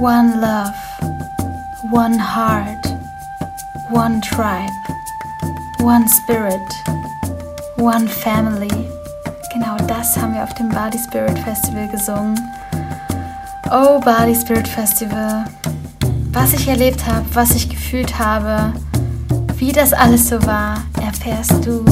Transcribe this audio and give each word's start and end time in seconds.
One 0.00 0.40
love, 0.40 0.76
one 1.90 2.18
heart, 2.20 2.86
one 3.90 4.20
tribe, 4.20 4.70
one 5.80 6.06
spirit, 6.06 6.72
one 7.76 8.06
family. 8.06 8.88
Genau 9.52 9.76
das 9.88 10.16
haben 10.16 10.34
wir 10.34 10.44
auf 10.44 10.54
dem 10.54 10.68
Body 10.68 10.98
Spirit 10.98 11.36
Festival 11.40 11.88
gesungen. 11.88 12.38
Oh, 13.72 13.98
Body 13.98 14.36
Spirit 14.36 14.68
Festival. 14.68 15.44
Was 16.32 16.52
ich 16.52 16.68
erlebt 16.68 17.04
habe, 17.04 17.26
was 17.34 17.56
ich 17.56 17.68
gefühlt 17.68 18.20
habe, 18.20 18.72
wie 19.56 19.72
das 19.72 19.92
alles 19.92 20.28
so 20.28 20.40
war, 20.46 20.76
erfährst 21.02 21.66
du 21.66 21.84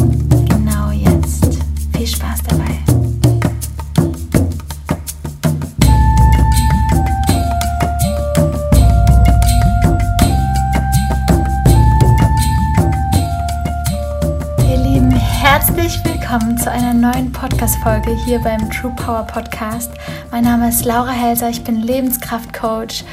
willkommen 16.36 16.58
zu 16.58 16.70
einer 16.70 16.92
neuen 16.92 17.32
Podcast-Folge 17.32 18.14
hier 18.26 18.38
beim 18.40 18.70
True 18.70 18.92
Power 18.94 19.22
Podcast. 19.22 19.90
Mein 20.30 20.44
Name 20.44 20.68
ist 20.68 20.84
Laura 20.84 21.10
Helser, 21.10 21.48
ich 21.48 21.64
bin 21.64 21.80
Lebenskraftcoach. 21.80 23.06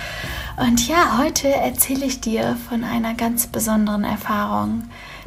Und 0.57 0.85
ja, 0.89 1.17
heute 1.17 1.47
erzähle 1.47 2.03
ich 2.05 2.19
dir 2.19 2.57
von 2.67 2.83
einer 2.83 3.13
ganz 3.13 3.47
besonderen 3.47 4.03
Erfahrung. 4.03 4.83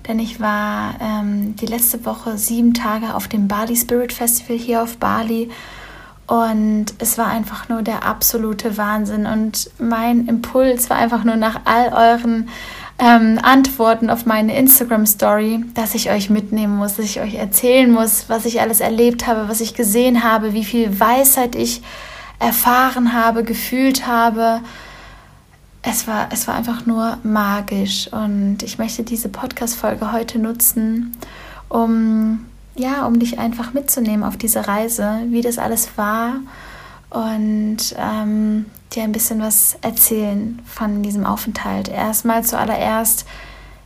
Denn 0.06 0.18
ich 0.18 0.40
war 0.40 0.96
ähm, 1.00 1.56
die 1.56 1.64
letzte 1.64 2.04
Woche 2.04 2.36
sieben 2.36 2.74
Tage 2.74 3.14
auf 3.14 3.28
dem 3.28 3.48
Bali 3.48 3.74
Spirit 3.74 4.12
Festival 4.12 4.58
hier 4.58 4.82
auf 4.82 4.98
Bali. 4.98 5.48
Und 6.26 6.92
es 6.98 7.16
war 7.16 7.28
einfach 7.28 7.70
nur 7.70 7.80
der 7.80 8.04
absolute 8.04 8.76
Wahnsinn. 8.76 9.24
Und 9.24 9.70
mein 9.78 10.26
Impuls 10.26 10.90
war 10.90 10.98
einfach 10.98 11.24
nur 11.24 11.36
nach 11.36 11.60
all 11.64 11.94
euren 11.94 12.50
ähm, 12.98 13.38
Antworten 13.42 14.08
auf 14.08 14.24
meine 14.24 14.56
Instagram-Story, 14.56 15.64
dass 15.74 15.94
ich 15.94 16.10
euch 16.10 16.30
mitnehmen 16.30 16.76
muss, 16.76 16.96
dass 16.96 17.04
ich 17.04 17.20
euch 17.20 17.34
erzählen 17.34 17.90
muss, 17.90 18.28
was 18.28 18.46
ich 18.46 18.60
alles 18.60 18.80
erlebt 18.80 19.26
habe, 19.26 19.48
was 19.48 19.60
ich 19.60 19.74
gesehen 19.74 20.24
habe, 20.24 20.54
wie 20.54 20.64
viel 20.64 20.98
Weisheit 20.98 21.54
ich 21.54 21.82
erfahren 22.38 23.12
habe, 23.12 23.44
gefühlt 23.44 24.06
habe. 24.06 24.60
Es 25.82 26.08
war, 26.08 26.28
es 26.32 26.48
war 26.48 26.54
einfach 26.54 26.86
nur 26.86 27.18
magisch 27.22 28.08
und 28.12 28.62
ich 28.62 28.78
möchte 28.78 29.02
diese 29.02 29.28
Podcast-Folge 29.28 30.12
heute 30.12 30.38
nutzen, 30.38 31.16
um, 31.68 32.46
ja, 32.76 33.06
um 33.06 33.18
dich 33.18 33.38
einfach 33.38 33.74
mitzunehmen 33.74 34.24
auf 34.24 34.36
diese 34.36 34.66
Reise, 34.66 35.20
wie 35.28 35.42
das 35.42 35.58
alles 35.58 35.90
war 35.96 36.36
und 37.10 37.94
ähm, 37.98 38.66
dir 38.92 39.02
ein 39.02 39.12
bisschen 39.12 39.40
was 39.40 39.76
erzählen 39.82 40.60
von 40.66 41.02
diesem 41.02 41.26
Aufenthalt. 41.26 41.88
Erstmal 41.88 42.44
zuallererst 42.44 43.26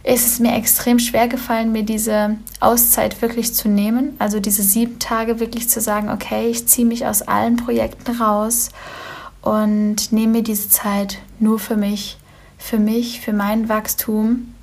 ist 0.03 0.27
es 0.27 0.39
mir 0.39 0.55
extrem 0.55 0.99
schwer 0.99 1.29
gefallen, 1.29 1.73
mir 1.73 1.83
diese 1.83 2.37
Auszeit 2.61 3.21
wirklich 3.21 3.55
zu 3.55 3.69
nehmen. 3.69 4.15
Also 4.19 4.41
diese 4.41 4.63
sieben 4.63 4.99
Tage 4.99 5.41
wirklich 5.41 5.69
zu 5.69 5.81
sagen, 5.81 6.09
okay, 6.09 6.49
ich 6.49 6.67
ziehe 6.67 6.87
mich 6.87 7.07
aus 7.07 7.23
allen 7.23 7.57
Projekten 7.57 8.17
raus 8.17 8.71
und 9.43 10.13
nehme 10.13 10.39
mir 10.39 10.43
diese 10.43 10.71
Zeit 10.71 11.19
nur 11.39 11.59
für 11.59 11.77
mich, 11.77 12.19
für 12.59 12.79
mich, 12.79 13.21
für 13.21 13.33
mein 13.33 13.69
Wachstum 13.69 14.55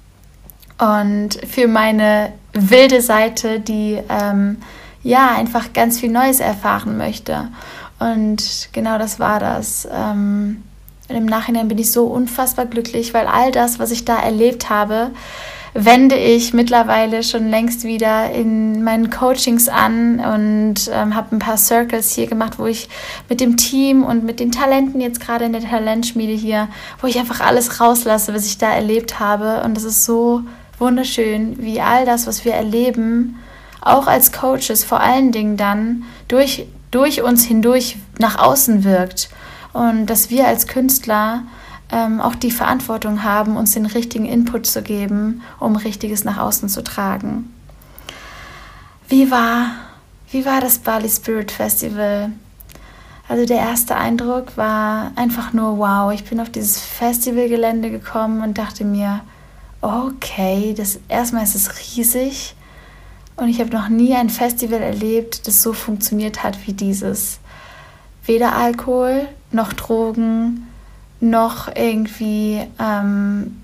und 0.79 1.39
für 1.47 1.67
meine 1.67 2.33
wilde 2.53 3.01
Seite, 3.01 3.59
die 3.59 3.99
ähm, 4.09 4.57
ja 5.03 5.35
einfach 5.35 5.73
ganz 5.73 5.99
viel 5.99 6.11
Neues 6.11 6.39
erfahren 6.39 6.97
möchte. 6.97 7.49
Und 7.99 8.69
genau 8.73 8.97
das 8.97 9.19
war 9.19 9.39
das. 9.39 9.87
Ähm, 9.91 10.63
Im 11.09 11.25
Nachhinein 11.25 11.67
bin 11.67 11.77
ich 11.77 11.91
so 11.91 12.05
unfassbar 12.05 12.65
glücklich, 12.65 13.13
weil 13.13 13.27
all 13.27 13.51
das, 13.51 13.79
was 13.79 13.91
ich 13.91 14.05
da 14.05 14.17
erlebt 14.17 14.69
habe, 14.69 15.11
wende 15.73 16.15
ich 16.15 16.53
mittlerweile 16.53 17.21
schon 17.23 17.49
längst 17.49 17.83
wieder 17.83 18.31
in 18.31 18.83
meinen 18.83 19.09
Coachings 19.09 19.69
an 19.69 20.19
und 20.19 20.89
ähm, 20.91 21.15
habe 21.15 21.35
ein 21.35 21.39
paar 21.39 21.57
Circles 21.57 22.13
hier 22.13 22.25
gemacht, 22.25 22.57
wo 22.57 22.65
ich 22.65 22.89
mit 23.29 23.39
dem 23.39 23.57
Team 23.57 24.03
und 24.03 24.23
mit 24.23 24.39
den 24.39 24.51
Talenten 24.51 25.01
jetzt 25.01 25.19
gerade 25.19 25.45
in 25.45 25.53
der 25.53 25.61
Talentschmiede 25.61 26.33
hier, 26.33 26.67
wo 26.99 27.07
ich 27.07 27.19
einfach 27.19 27.41
alles 27.41 27.79
rauslasse, 27.79 28.33
was 28.33 28.45
ich 28.47 28.57
da 28.57 28.73
erlebt 28.73 29.19
habe. 29.19 29.61
Und 29.63 29.75
das 29.75 29.83
ist 29.83 30.05
so 30.05 30.41
wunderschön, 30.79 31.57
wie 31.59 31.79
all 31.79 32.05
das, 32.05 32.25
was 32.25 32.43
wir 32.43 32.53
erleben, 32.53 33.37
auch 33.79 34.07
als 34.07 34.31
Coaches 34.31 34.83
vor 34.83 34.99
allen 34.99 35.31
Dingen 35.31 35.57
dann 35.57 36.03
durch 36.27 36.65
durch 36.91 37.21
uns 37.21 37.45
hindurch 37.45 37.97
nach 38.19 38.39
außen 38.39 38.83
wirkt 38.83 39.29
und 39.73 40.07
dass 40.07 40.29
wir 40.29 40.47
als 40.47 40.67
Künstler 40.67 41.43
ähm, 41.91 42.19
auch 42.19 42.35
die 42.35 42.51
Verantwortung 42.51 43.23
haben, 43.23 43.57
uns 43.57 43.71
den 43.71 43.85
richtigen 43.85 44.25
Input 44.25 44.65
zu 44.65 44.81
geben, 44.81 45.41
um 45.59 45.75
Richtiges 45.75 46.23
nach 46.23 46.37
außen 46.37 46.69
zu 46.69 46.83
tragen. 46.83 47.53
Wie 49.07 49.31
war, 49.31 49.71
wie 50.31 50.45
war 50.45 50.59
das 50.59 50.79
Bali 50.79 51.09
Spirit 51.09 51.51
Festival? 51.51 52.31
Also 53.29 53.45
der 53.45 53.57
erste 53.57 53.95
Eindruck 53.95 54.57
war 54.57 55.11
einfach 55.15 55.53
nur 55.53 55.77
wow. 55.77 56.11
Ich 56.13 56.23
bin 56.25 56.39
auf 56.39 56.49
dieses 56.49 56.79
Festivalgelände 56.79 57.91
gekommen 57.91 58.41
und 58.41 58.57
dachte 58.57 58.85
mir, 58.85 59.21
okay, 59.81 60.73
das 60.75 60.99
erstmal 61.07 61.43
ist 61.43 61.55
es 61.55 61.69
riesig 61.95 62.55
und 63.37 63.47
ich 63.49 63.59
habe 63.59 63.71
noch 63.71 63.87
nie 63.89 64.13
ein 64.15 64.29
Festival 64.29 64.81
erlebt, 64.81 65.47
das 65.47 65.63
so 65.63 65.73
funktioniert 65.73 66.43
hat 66.43 66.57
wie 66.67 66.73
dieses. 66.73 67.39
Weder 68.25 68.55
Alkohol 68.55 69.27
noch 69.51 69.73
Drogen 69.73 70.67
noch 71.19 71.73
irgendwie 71.73 72.61
ähm, 72.79 73.55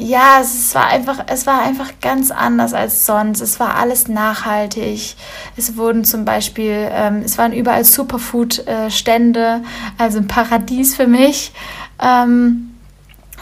ja, 0.00 0.38
es 0.40 0.74
war 0.74 0.86
einfach, 0.86 1.24
es 1.26 1.46
war 1.46 1.62
einfach 1.62 1.92
ganz 2.00 2.30
anders 2.30 2.72
als 2.72 3.04
sonst. 3.04 3.42
Es 3.42 3.60
war 3.60 3.76
alles 3.76 4.08
nachhaltig. 4.08 5.14
Es 5.56 5.76
wurden 5.76 6.04
zum 6.04 6.24
Beispiel, 6.24 6.88
ähm, 6.90 7.22
es 7.22 7.36
waren 7.36 7.52
überall 7.52 7.84
Superfood-Stände, 7.84 9.62
also 9.98 10.18
ein 10.18 10.26
Paradies 10.26 10.96
für 10.96 11.06
mich 11.06 11.52
ähm, 12.00 12.70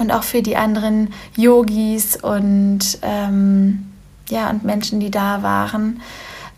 und 0.00 0.10
auch 0.10 0.24
für 0.24 0.42
die 0.42 0.56
anderen 0.56 1.12
Yogis 1.36 2.16
und 2.16 2.98
ähm, 3.02 3.87
ja, 4.30 4.50
und 4.50 4.64
Menschen, 4.64 5.00
die 5.00 5.10
da 5.10 5.42
waren. 5.42 6.00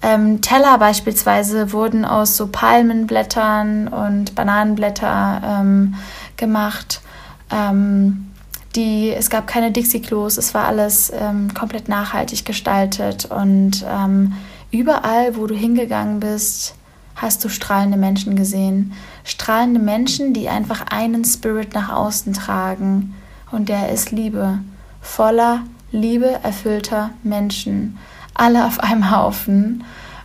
Ähm, 0.02 0.40
Teller 0.40 0.78
beispielsweise 0.78 1.72
wurden 1.72 2.04
aus 2.04 2.36
so 2.36 2.46
Palmenblättern 2.46 3.88
und 3.88 4.34
Bananenblätter 4.34 5.42
ähm, 5.44 5.94
gemacht. 6.36 7.02
Ähm, 7.50 8.30
die, 8.76 9.12
es 9.12 9.30
gab 9.30 9.46
keine 9.46 9.72
Dixie-Klos, 9.72 10.38
es 10.38 10.54
war 10.54 10.66
alles 10.66 11.12
ähm, 11.14 11.52
komplett 11.54 11.88
nachhaltig 11.88 12.44
gestaltet 12.44 13.26
und 13.26 13.84
ähm, 13.86 14.34
überall, 14.70 15.36
wo 15.36 15.46
du 15.46 15.56
hingegangen 15.56 16.20
bist, 16.20 16.74
hast 17.16 17.44
du 17.44 17.48
strahlende 17.48 17.98
Menschen 17.98 18.36
gesehen. 18.36 18.92
Strahlende 19.24 19.80
Menschen, 19.80 20.32
die 20.32 20.48
einfach 20.48 20.86
einen 20.90 21.24
Spirit 21.24 21.74
nach 21.74 21.90
außen 21.90 22.32
tragen 22.32 23.14
und 23.50 23.68
der 23.68 23.90
ist 23.90 24.12
Liebe, 24.12 24.60
voller 25.02 25.62
Liebe 25.92 26.38
erfüllter 26.42 27.10
Menschen, 27.22 27.98
alle 28.34 28.66
auf 28.66 28.80
einem 28.80 29.10
Haufen 29.10 29.84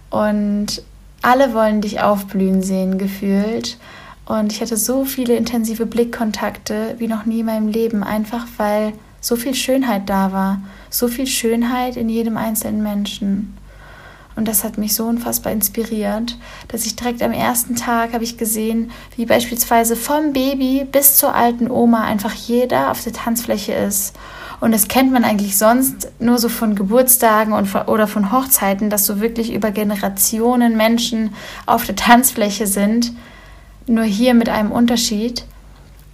und 0.10 0.84
alle 1.22 1.54
wollen 1.54 1.82
dich 1.82 2.02
aufblühen 2.02 2.62
sehen, 2.62 2.98
gefühlt. 2.98 3.78
Und 4.26 4.52
ich 4.52 4.62
hatte 4.62 4.78
so 4.78 5.06
viele 5.06 5.36
intensive 5.36 5.86
Blickkontakte 5.86 6.96
wie 7.00 7.08
noch 7.08 7.26
nie 7.26 7.40
in 7.40 7.48
meinem 7.48 7.68
Leben, 7.68 8.04
einfach 8.04 8.46
weil 8.58 8.94
so 9.22 9.36
viel 9.36 9.56
Schönheit 9.56 10.08
da 10.08 10.32
war, 10.32 10.62
so 10.90 11.08
viel 11.08 11.26
Schönheit 11.26 11.98
in 11.98 12.10
jedem 12.10 12.38
einzelnen 12.38 12.84
Menschen. 12.84 13.58
Und 14.36 14.48
das 14.48 14.64
hat 14.64 14.78
mich 14.78 14.94
so 14.94 15.06
unfassbar 15.06 15.52
inspiriert, 15.54 16.38
dass 16.68 16.86
ich 16.86 16.96
direkt 16.96 17.24
am 17.24 17.32
ersten 17.32 17.76
Tag 17.76 18.14
habe 18.14 18.24
ich 18.24 18.38
gesehen, 18.38 18.92
wie 19.16 19.26
beispielsweise 19.26 19.96
vom 19.96 20.34
Baby 20.34 20.86
bis 20.92 21.18
zur 21.18 21.34
alten 21.34 21.72
Oma 21.72 22.04
einfach 22.04 22.34
jeder 22.34 22.92
auf 22.92 23.04
der 23.04 23.14
Tanzfläche 23.14 23.74
ist 23.74 24.16
und 24.66 24.72
das 24.72 24.88
kennt 24.88 25.12
man 25.12 25.24
eigentlich 25.24 25.58
sonst 25.58 26.10
nur 26.18 26.40
so 26.40 26.50
von 26.50 26.74
Geburtstagen 26.74 27.54
und 27.54 27.68
von, 27.68 27.84
oder 27.84 28.08
von 28.08 28.32
Hochzeiten, 28.32 28.90
dass 28.90 29.06
so 29.06 29.22
wirklich 29.22 29.54
über 29.54 29.70
Generationen 29.70 30.76
Menschen 30.76 31.36
auf 31.68 31.86
der 31.86 31.96
Tanzfläche 31.96 32.66
sind. 32.66 33.14
Nur 33.86 34.06
hier 34.06 34.34
mit 34.34 34.50
einem 34.50 34.72
Unterschied, 34.72 35.46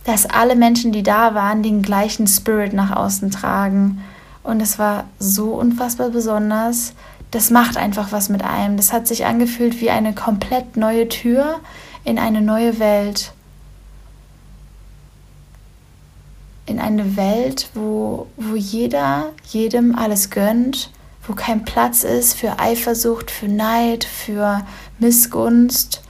dass 0.03 0.25
alle 0.25 0.57
Menschen, 0.57 0.91
die 0.91 1.01
da 1.01 1.33
waren, 1.33 1.63
den 1.63 1.81
gleichen 1.81 2.27
Spirit 2.27 2.73
nach 2.73 2.93
außen 2.93 3.31
tragen. 3.31 4.03
Und 4.43 4.61
es 4.61 4.77
war 4.77 5.05
so 5.17 5.53
unfassbar 5.53 6.09
besonders. 6.09 6.91
Das 7.31 7.51
macht 7.51 7.77
einfach 7.77 8.11
was 8.11 8.27
mit 8.27 8.43
einem. 8.43 8.75
Das 8.75 8.91
hat 8.91 9.07
sich 9.07 9.25
angefühlt 9.25 9.79
wie 9.79 9.91
eine 9.91 10.13
komplett 10.13 10.75
neue 10.75 11.07
Tür 11.07 11.61
in 12.03 12.19
eine 12.19 12.41
neue 12.41 12.79
Welt. 12.79 13.31
In 16.65 16.79
eine 16.79 17.17
Welt, 17.17 17.69
wo, 17.73 18.27
wo 18.37 18.55
jeder 18.55 19.29
jedem 19.49 19.95
alles 19.95 20.29
gönnt, 20.29 20.91
wo 21.27 21.33
kein 21.33 21.65
Platz 21.65 22.03
ist 22.03 22.35
für 22.35 22.59
Eifersucht, 22.59 23.31
für 23.31 23.47
Neid, 23.47 24.03
für 24.03 24.65
Missgunst, 24.99 26.01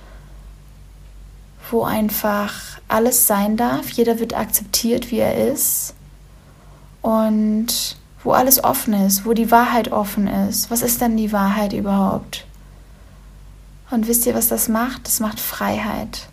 wo 1.69 1.83
einfach 1.83 2.53
alles 2.88 3.27
sein 3.27 3.56
darf, 3.56 3.89
jeder 3.89 4.19
wird 4.19 4.33
akzeptiert, 4.33 5.12
wie 5.12 5.19
er 5.19 5.51
ist 5.51 5.94
und 7.01 7.97
wo 8.24 8.31
alles 8.31 8.63
offen 8.63 8.94
ist, 8.94 9.25
wo 9.25 9.33
die 9.33 9.50
Wahrheit 9.50 9.92
offen 9.92 10.27
ist. 10.27 10.69
Was 10.69 10.81
ist 10.81 11.01
denn 11.01 11.18
die 11.18 11.31
Wahrheit 11.31 11.74
überhaupt? 11.74 12.45
Und 13.89 14.07
wisst 14.07 14.25
ihr, 14.25 14.36
was 14.36 14.47
das 14.47 14.68
macht? 14.68 15.07
Das 15.07 15.19
macht 15.19 15.39
Freiheit. 15.39 16.27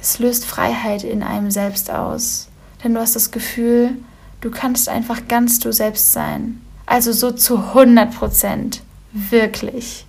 Es 0.00 0.18
löst 0.18 0.44
Freiheit 0.44 1.04
in 1.04 1.22
einem 1.22 1.50
selbst 1.50 1.90
aus. 1.90 2.49
Denn 2.82 2.94
du 2.94 3.00
hast 3.00 3.16
das 3.16 3.30
Gefühl, 3.30 3.96
du 4.40 4.50
kannst 4.50 4.88
einfach 4.88 5.28
ganz 5.28 5.58
du 5.58 5.72
selbst 5.72 6.12
sein. 6.12 6.60
Also 6.86 7.12
so 7.12 7.30
zu 7.30 7.58
100 7.58 8.14
Prozent. 8.14 8.82
Wirklich. 9.12 10.06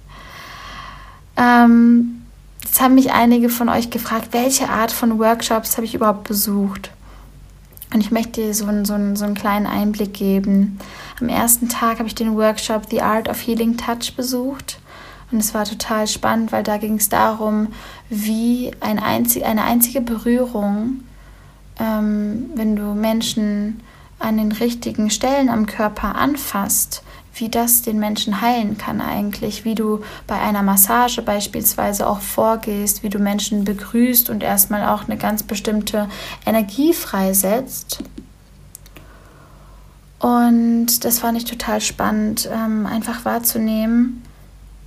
Ähm, 1.37 2.21
jetzt 2.63 2.81
haben 2.81 2.95
mich 2.95 3.11
einige 3.11 3.49
von 3.49 3.69
euch 3.69 3.89
gefragt, 3.89 4.29
welche 4.31 4.69
Art 4.69 4.91
von 4.91 5.19
Workshops 5.19 5.77
habe 5.77 5.85
ich 5.85 5.95
überhaupt 5.95 6.27
besucht? 6.27 6.91
Und 7.93 7.99
ich 7.99 8.11
möchte 8.11 8.41
dir 8.41 8.53
so, 8.53 8.65
einen, 8.65 8.85
so, 8.85 8.95
so 9.15 9.25
einen 9.25 9.35
kleinen 9.35 9.65
Einblick 9.65 10.13
geben. 10.13 10.79
Am 11.19 11.27
ersten 11.27 11.67
Tag 11.67 11.99
habe 11.99 12.07
ich 12.07 12.15
den 12.15 12.35
Workshop 12.35 12.83
The 12.89 13.01
Art 13.01 13.27
of 13.27 13.45
Healing 13.45 13.75
Touch 13.75 14.15
besucht. 14.15 14.79
Und 15.31 15.39
es 15.39 15.53
war 15.53 15.65
total 15.65 16.07
spannend, 16.07 16.51
weil 16.51 16.63
da 16.63 16.77
ging 16.77 16.95
es 16.95 17.09
darum, 17.09 17.67
wie 18.09 18.71
ein 18.79 18.99
einzig, 18.99 19.45
eine 19.45 19.63
einzige 19.63 20.01
Berührung, 20.01 21.01
ähm, 21.79 22.49
wenn 22.55 22.75
du 22.75 22.93
Menschen 22.93 23.81
an 24.19 24.37
den 24.37 24.51
richtigen 24.51 25.09
Stellen 25.09 25.49
am 25.49 25.65
Körper 25.65 26.15
anfasst, 26.15 27.03
wie 27.33 27.49
das 27.49 27.81
den 27.81 27.99
Menschen 27.99 28.41
heilen 28.41 28.77
kann 28.77 29.01
eigentlich, 29.01 29.63
wie 29.63 29.75
du 29.75 30.01
bei 30.27 30.39
einer 30.39 30.63
Massage 30.63 31.21
beispielsweise 31.21 32.07
auch 32.07 32.19
vorgehst, 32.19 33.03
wie 33.03 33.09
du 33.09 33.19
Menschen 33.19 33.63
begrüßt 33.63 34.29
und 34.29 34.43
erstmal 34.43 34.85
auch 34.85 35.05
eine 35.05 35.17
ganz 35.17 35.43
bestimmte 35.43 36.09
Energie 36.45 36.93
freisetzt. 36.93 38.03
Und 40.19 41.03
das 41.03 41.19
fand 41.19 41.37
ich 41.37 41.45
total 41.45 41.81
spannend, 41.81 42.47
ähm, 42.51 42.85
einfach 42.85 43.25
wahrzunehmen, 43.25 44.21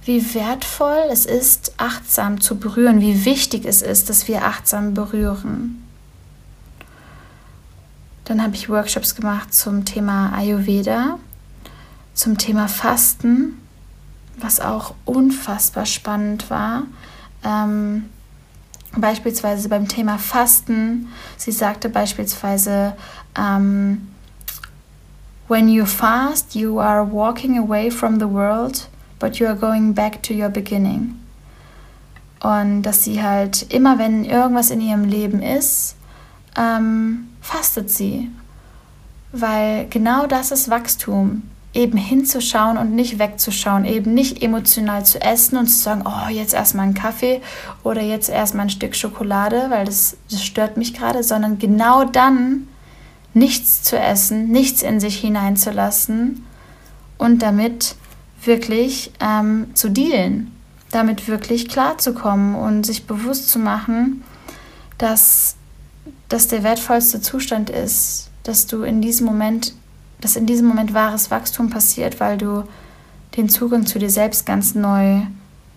wie 0.04 0.34
wertvoll 0.34 1.08
es 1.10 1.24
ist, 1.24 1.72
achtsam 1.78 2.40
zu 2.40 2.58
berühren, 2.58 3.00
wie 3.00 3.24
wichtig 3.24 3.64
es 3.64 3.80
ist, 3.80 4.10
dass 4.10 4.28
wir 4.28 4.44
achtsam 4.44 4.92
berühren. 4.92 5.83
Dann 8.24 8.42
habe 8.42 8.54
ich 8.54 8.68
Workshops 8.68 9.14
gemacht 9.14 9.52
zum 9.52 9.84
Thema 9.84 10.32
Ayurveda, 10.34 11.18
zum 12.14 12.38
Thema 12.38 12.68
Fasten, 12.68 13.58
was 14.38 14.60
auch 14.60 14.94
unfassbar 15.04 15.86
spannend 15.86 16.48
war. 16.50 16.84
Ähm, 17.44 18.06
beispielsweise 18.96 19.68
beim 19.68 19.88
Thema 19.88 20.18
Fasten, 20.18 21.08
sie 21.36 21.52
sagte 21.52 21.88
beispielsweise, 21.88 22.96
ähm, 23.36 24.08
When 25.46 25.68
you 25.68 25.84
fast, 25.84 26.54
you 26.54 26.80
are 26.80 27.06
walking 27.12 27.58
away 27.58 27.90
from 27.90 28.18
the 28.18 28.28
world 28.28 28.88
but 29.24 29.40
you 29.40 29.46
are 29.46 29.56
going 29.56 29.94
back 29.94 30.22
to 30.22 30.34
your 30.34 30.50
beginning. 30.50 31.18
Und 32.40 32.82
dass 32.82 33.04
sie 33.04 33.22
halt 33.22 33.72
immer, 33.72 33.98
wenn 33.98 34.24
irgendwas 34.24 34.70
in 34.70 34.82
ihrem 34.82 35.04
Leben 35.04 35.40
ist, 35.40 35.96
ähm, 36.58 37.28
fastet 37.44 37.90
sie. 37.90 38.30
Weil 39.32 39.86
genau 39.88 40.26
das 40.26 40.50
ist 40.50 40.70
Wachstum. 40.70 41.42
Eben 41.74 41.98
hinzuschauen 41.98 42.78
und 42.78 42.94
nicht 42.94 43.18
wegzuschauen. 43.18 43.84
Eben 43.84 44.14
nicht 44.14 44.42
emotional 44.42 45.04
zu 45.04 45.20
essen 45.20 45.58
und 45.58 45.66
zu 45.66 45.78
sagen, 45.78 46.04
oh, 46.06 46.28
jetzt 46.30 46.54
erstmal 46.54 46.86
einen 46.86 46.94
Kaffee 46.94 47.42
oder 47.82 48.00
jetzt 48.00 48.28
erstmal 48.28 48.66
ein 48.66 48.70
Stück 48.70 48.96
Schokolade, 48.96 49.66
weil 49.68 49.84
das, 49.84 50.16
das 50.30 50.44
stört 50.44 50.76
mich 50.76 50.94
gerade, 50.94 51.22
sondern 51.22 51.58
genau 51.58 52.04
dann 52.04 52.68
nichts 53.34 53.82
zu 53.82 53.98
essen, 53.98 54.48
nichts 54.48 54.82
in 54.82 55.00
sich 55.00 55.18
hineinzulassen 55.18 56.46
und 57.18 57.42
damit 57.42 57.96
wirklich 58.44 59.12
ähm, 59.20 59.66
zu 59.74 59.90
dealen, 59.90 60.52
damit 60.92 61.26
wirklich 61.26 61.68
klarzukommen 61.68 62.54
und 62.54 62.86
sich 62.86 63.06
bewusst 63.06 63.50
zu 63.50 63.58
machen, 63.58 64.22
dass 64.96 65.56
das 66.28 66.48
der 66.48 66.62
wertvollste 66.62 67.20
Zustand 67.20 67.70
ist, 67.70 68.30
dass 68.42 68.66
du 68.66 68.82
in 68.82 69.00
diesem 69.00 69.26
Moment, 69.26 69.74
dass 70.20 70.36
in 70.36 70.46
diesem 70.46 70.66
Moment 70.66 70.94
wahres 70.94 71.30
Wachstum 71.30 71.70
passiert, 71.70 72.20
weil 72.20 72.38
du 72.38 72.64
den 73.36 73.48
Zugang 73.48 73.86
zu 73.86 73.98
dir 73.98 74.10
selbst 74.10 74.46
ganz 74.46 74.74
neu 74.74 75.22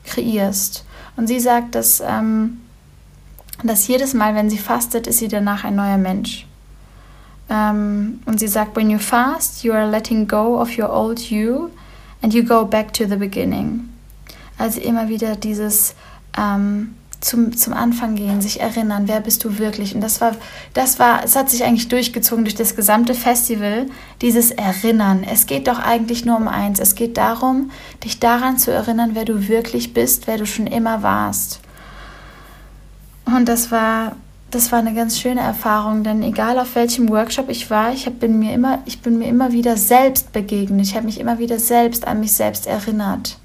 kreierst. 0.06 0.86
Und 1.16 1.28
sie 1.28 1.40
sagt, 1.40 1.76
dass, 1.76 2.02
ähm, 2.06 2.62
dass 3.64 3.88
jedes 3.88 4.14
Mal, 4.14 4.36
wenn 4.36 4.50
sie 4.50 4.58
fastet, 4.58 5.08
ist 5.08 5.20
sie 5.20 5.28
danach 5.28 5.64
ein 5.64 5.76
neuer 5.76 5.98
Mensch. 5.98 6.46
Ähm, 7.50 8.20
und 8.26 8.40
sie 8.40 8.48
sagt, 8.48 8.76
when 8.76 8.90
you 8.90 9.00
fast, 9.00 9.64
you 9.64 9.74
are 9.74 9.90
letting 9.90 10.28
go 10.28 10.60
of 10.62 10.78
your 10.78 10.90
old 10.90 11.20
you 11.32 11.70
and 12.22 12.34
you 12.34 12.44
go 12.44 12.66
back 12.66 12.94
to 12.94 13.06
the 13.06 13.16
beginning. 13.16 13.90
Also 14.58 14.82
immer 14.82 15.08
wieder 15.08 15.36
dieses 15.36 15.96
ähm, 16.38 16.96
zum, 17.20 17.56
zum 17.58 17.74
Anfang 17.74 18.16
gehen, 18.16 18.42
sich 18.42 18.60
erinnern, 18.60 19.08
wer 19.08 19.22
bist 19.22 19.44
du 19.44 19.58
wirklich? 19.58 19.96
Und 19.96 20.02
das 20.02 20.22
war, 20.22 20.36
das 20.74 21.00
war, 21.00 21.24
es 21.24 21.36
hat 21.36 21.50
sich 21.50 21.64
eigentlich 21.64 21.88
durchgezogen 21.88 22.44
durch 22.44 22.56
das 22.56 22.76
gesamte 22.76 23.14
Festival, 23.14 23.88
dieses 24.22 24.52
Erinnern. 24.52 25.24
Es 25.24 25.46
geht 25.46 25.68
doch 25.68 25.80
eigentlich 25.80 26.26
nur 26.26 26.38
um 26.38 26.48
eins. 26.48 26.80
Es 26.80 26.96
geht 26.96 27.18
darum, 27.18 27.72
dich 28.04 28.20
daran 28.20 28.58
zu 28.58 28.72
erinnern, 28.72 29.12
wer 29.14 29.26
du 29.26 29.48
wirklich 29.48 29.94
bist, 29.94 30.28
wer 30.28 30.38
du 30.38 30.46
schon 30.46 30.68
immer 30.68 31.04
warst. 31.04 31.60
Und 33.26 33.50
das 33.50 33.72
war 33.72 34.16
das 34.52 34.72
war 34.72 34.80
eine 34.80 34.94
ganz 34.94 35.20
schöne 35.20 35.42
Erfahrung, 35.42 36.04
denn 36.04 36.24
egal 36.24 36.58
auf 36.58 36.76
welchem 36.76 37.10
Workshop 37.10 37.50
ich 37.50 37.70
war, 37.70 37.92
ich 37.92 38.06
bin 38.14 38.40
mir 38.40 38.54
immer, 38.54 38.80
ich 38.86 39.02
bin 39.02 39.18
mir 39.18 39.28
immer 39.28 39.52
wieder 39.52 39.76
selbst 39.76 40.32
begegnet. 40.32 40.86
Ich 40.86 40.96
habe 40.96 41.06
mich 41.06 41.20
immer 41.20 41.38
wieder 41.38 41.60
selbst 41.60 42.08
an 42.08 42.22
mich 42.22 42.32
selbst 42.32 42.66
erinnert. 42.66 43.38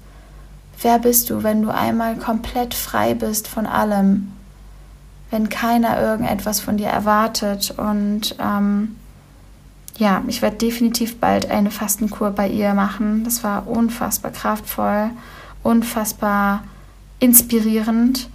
Wer 0.83 0.99
bist 0.99 1.29
du, 1.29 1.43
wenn 1.43 1.61
du 1.61 1.73
einmal 1.73 2.17
komplett 2.17 2.73
frei 2.73 3.13
bist 3.13 3.47
von 3.47 3.65
allem? 3.65 4.33
Wenn 5.31 5.47
keiner 5.47 5.99
irgendetwas 5.99 6.59
von 6.59 6.75
dir 6.77 6.89
erwartet 6.89 7.73
und 7.77 8.35
ähm, 8.37 8.95
ja, 9.97 10.21
ich 10.27 10.41
werde 10.41 10.57
definitiv 10.57 11.19
bald 11.19 11.49
eine 11.49 11.71
Fastenkur 11.71 12.31
bei 12.31 12.49
ihr 12.49 12.73
machen. 12.73 13.23
Das 13.23 13.43
war 13.45 13.67
unfassbar 13.67 14.31
kraftvoll, 14.31 15.11
unfassbar 15.63 16.63
inspirierend. 17.19 18.29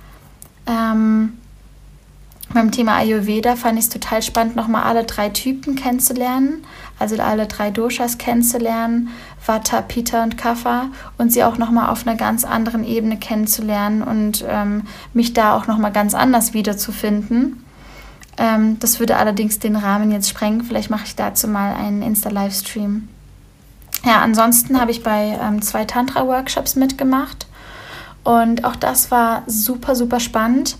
Ähm, 0.67 1.35
beim 2.55 2.71
Thema 2.71 2.97
Ayurveda 2.97 3.57
fand 3.57 3.79
ich 3.79 3.85
es 3.85 3.91
total 3.91 4.23
spannend, 4.23 4.57
nochmal 4.57 4.85
alle 4.85 5.05
drei 5.05 5.29
Typen 5.29 5.75
kennenzulernen, 5.75 6.65
also 6.99 7.21
alle 7.21 7.47
drei 7.47 7.71
Doshas 7.71 8.17
kennenzulernen, 8.17 9.11
Vata, 9.49 9.81
Pitta 9.81 10.23
und 10.23 10.37
Kapha 10.37 10.89
und 11.17 11.33
sie 11.33 11.43
auch 11.43 11.59
nochmal 11.59 11.89
auf 11.89 12.07
einer 12.07 12.17
ganz 12.17 12.45
anderen 12.45 12.85
Ebene 12.85 13.17
kennenzulernen 13.17 14.03
und 14.03 14.45
ähm, 14.47 14.83
mich 15.15 15.33
da 15.33 15.57
auch 15.57 15.67
nochmal 15.67 15.93
ganz 15.93 16.15
anders 16.15 16.53
wiederzufinden. 16.55 17.65
Ähm, 18.37 18.79
das 18.79 19.01
würde 19.01 19.17
allerdings 19.17 19.59
den 19.59 19.77
Rahmen 19.77 20.13
jetzt 20.13 20.29
sprengen. 20.29 20.63
Vielleicht 20.63 20.91
mache 20.91 21.05
ich 21.07 21.17
dazu 21.17 21.49
mal 21.49 21.75
einen 21.75 22.03
Insta-Livestream. 22.03 23.09
Ja, 24.05 24.21
ansonsten 24.21 24.81
habe 24.81 24.91
ich 24.91 25.03
bei 25.03 25.39
ähm, 25.43 25.63
zwei 25.63 25.85
Tantra-Workshops 25.85 26.77
mitgemacht 26.77 27.47
und 28.23 28.65
auch 28.65 28.77
das 28.77 29.11
war 29.11 29.43
super, 29.47 29.97
super 29.97 30.21
spannend 30.21 30.77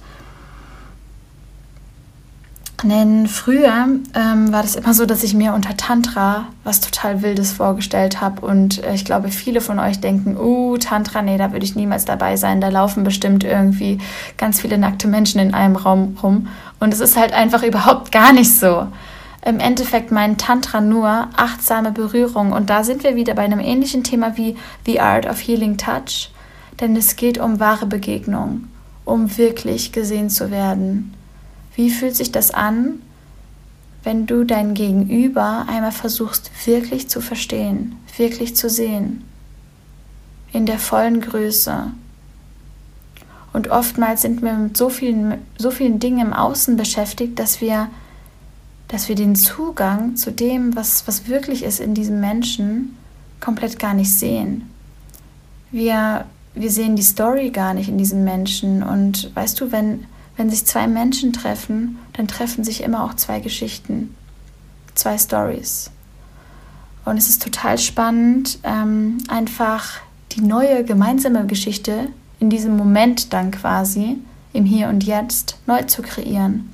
denn 2.85 3.27
früher 3.27 3.89
ähm, 4.15 4.53
war 4.53 4.63
das 4.63 4.77
immer 4.77 4.95
so, 4.95 5.05
dass 5.05 5.25
ich 5.25 5.35
mir 5.35 5.53
unter 5.53 5.77
Tantra 5.77 6.47
was 6.63 6.81
total 6.81 7.23
Wildes 7.23 7.53
vorgestellt 7.53 8.21
habe. 8.21 8.47
Und 8.47 8.85
äh, 8.85 8.95
ich 8.95 9.05
glaube, 9.05 9.31
viele 9.31 9.61
von 9.61 9.81
euch 9.81 10.01
denken, 10.01 10.37
uh, 10.37 10.77
Tantra, 10.79 11.23
nee, 11.23 11.39
da 11.39 11.51
würde 11.51 11.65
ich 11.65 11.75
niemals 11.75 12.05
dabei 12.05 12.37
sein. 12.37 12.61
Da 12.61 12.69
laufen 12.69 13.03
bestimmt 13.03 13.43
irgendwie 13.43 13.99
ganz 14.37 14.61
viele 14.61 14.79
nackte 14.79 15.09
Menschen 15.09 15.41
in 15.41 15.55
einem 15.55 15.75
Raum 15.75 16.17
rum. 16.23 16.47
Und 16.79 16.95
es 16.95 17.01
ist 17.01 17.17
halt 17.17 17.33
einfach 17.33 17.65
überhaupt 17.65 18.13
gar 18.13 18.33
nicht 18.33 18.57
so. 18.57 18.87
Im 19.45 19.59
Endeffekt 19.59 20.13
meint 20.13 20.41
Tantra 20.41 20.81
nur 20.81 21.09
achtsame 21.37 21.91
Berührung. 21.91 22.53
Und 22.53 22.71
da 22.71 22.85
sind 22.85 23.03
wir 23.03 23.17
wieder 23.17 23.35
bei 23.35 23.43
einem 23.43 23.61
ähnlichen 23.61 24.05
Thema 24.05 24.37
wie 24.37 24.57
The 24.87 25.01
Art 25.01 25.27
of 25.27 25.41
Healing 25.41 25.79
Touch. 25.79 26.31
Denn 26.81 26.95
es 26.95 27.17
geht 27.17 27.39
um 27.39 27.59
wahre 27.59 27.87
Begegnung, 27.87 28.69
um 29.05 29.37
wirklich 29.37 29.91
gesehen 29.91 30.31
zu 30.31 30.53
werden 30.53 31.15
wie 31.79 31.91
fühlt 31.91 32.17
sich 32.17 32.33
das 32.33 32.51
an, 32.51 33.01
wenn 34.03 34.27
du 34.27 34.43
dein 34.43 34.75
Gegenüber 34.75 35.67
einmal 35.69 35.93
versuchst 35.93 36.51
wirklich 36.67 37.09
zu 37.09 37.21
verstehen, 37.21 37.95
wirklich 38.17 38.57
zu 38.57 38.69
sehen, 38.69 39.23
in 40.53 40.67
der 40.67 40.81
vollen 40.81 41.21
Größe? 41.21 41.93
Und 43.53 43.69
oftmals 43.69 44.23
sind 44.23 44.43
wir 44.43 44.55
mit 44.55 44.77
so 44.77 44.89
vielen, 44.89 45.39
so 45.57 45.71
vielen 45.71 46.01
Dingen 46.01 46.19
im 46.19 46.33
Außen 46.33 46.77
beschäftigt, 46.77 47.39
dass 47.39 47.61
wir, 47.61 47.89
dass 48.89 49.09
wir 49.09 49.15
den 49.15 49.37
Zugang 49.37 50.17
zu 50.17 50.33
dem, 50.33 50.75
was, 50.75 51.07
was 51.07 51.29
wirklich 51.29 51.63
ist 51.63 51.79
in 51.79 51.95
diesem 51.95 52.19
Menschen, 52.19 52.97
komplett 53.39 53.79
gar 53.79 53.95
nicht 53.95 54.13
sehen. 54.13 54.69
Wir, 55.71 56.25
wir 56.55 56.73
sehen 56.73 56.97
die 56.97 57.03
Story 57.03 57.51
gar 57.51 57.73
nicht 57.73 57.89
in 57.89 57.99
diesem 57.99 58.25
Menschen. 58.25 58.83
Und 58.83 59.31
weißt 59.37 59.61
du, 59.61 59.71
wenn, 59.71 60.07
wenn 60.39 60.49
sich 60.49 60.65
zwei 60.65 60.87
Menschen 60.87 61.33
treffen, 61.33 61.99
dann 62.15 62.29
treffen 62.29 62.63
sich 62.63 62.83
immer 62.85 63.05
auch 63.05 63.15
zwei 63.15 63.41
Geschichten, 63.41 64.15
zwei 64.95 65.19
Stories. 65.19 65.91
Und 67.05 67.19
es 67.19 67.29
ist 67.29 67.43
total 67.43 67.77
spannend, 67.77 68.61
ähm, 68.63 69.19
einfach 69.27 69.99
die 70.33 70.41
neue 70.41 70.85
gemeinsame 70.85 71.45
Geschichte 71.47 72.09
in 72.39 72.51
diesem 72.51 72.77
Moment 72.77 73.33
dann 73.33 73.51
quasi 73.51 74.19
im 74.53 74.65
Hier 74.65 74.89
und 74.89 75.03
Jetzt 75.03 75.59
neu 75.67 75.83
zu 75.83 76.03
kreieren. 76.03 76.73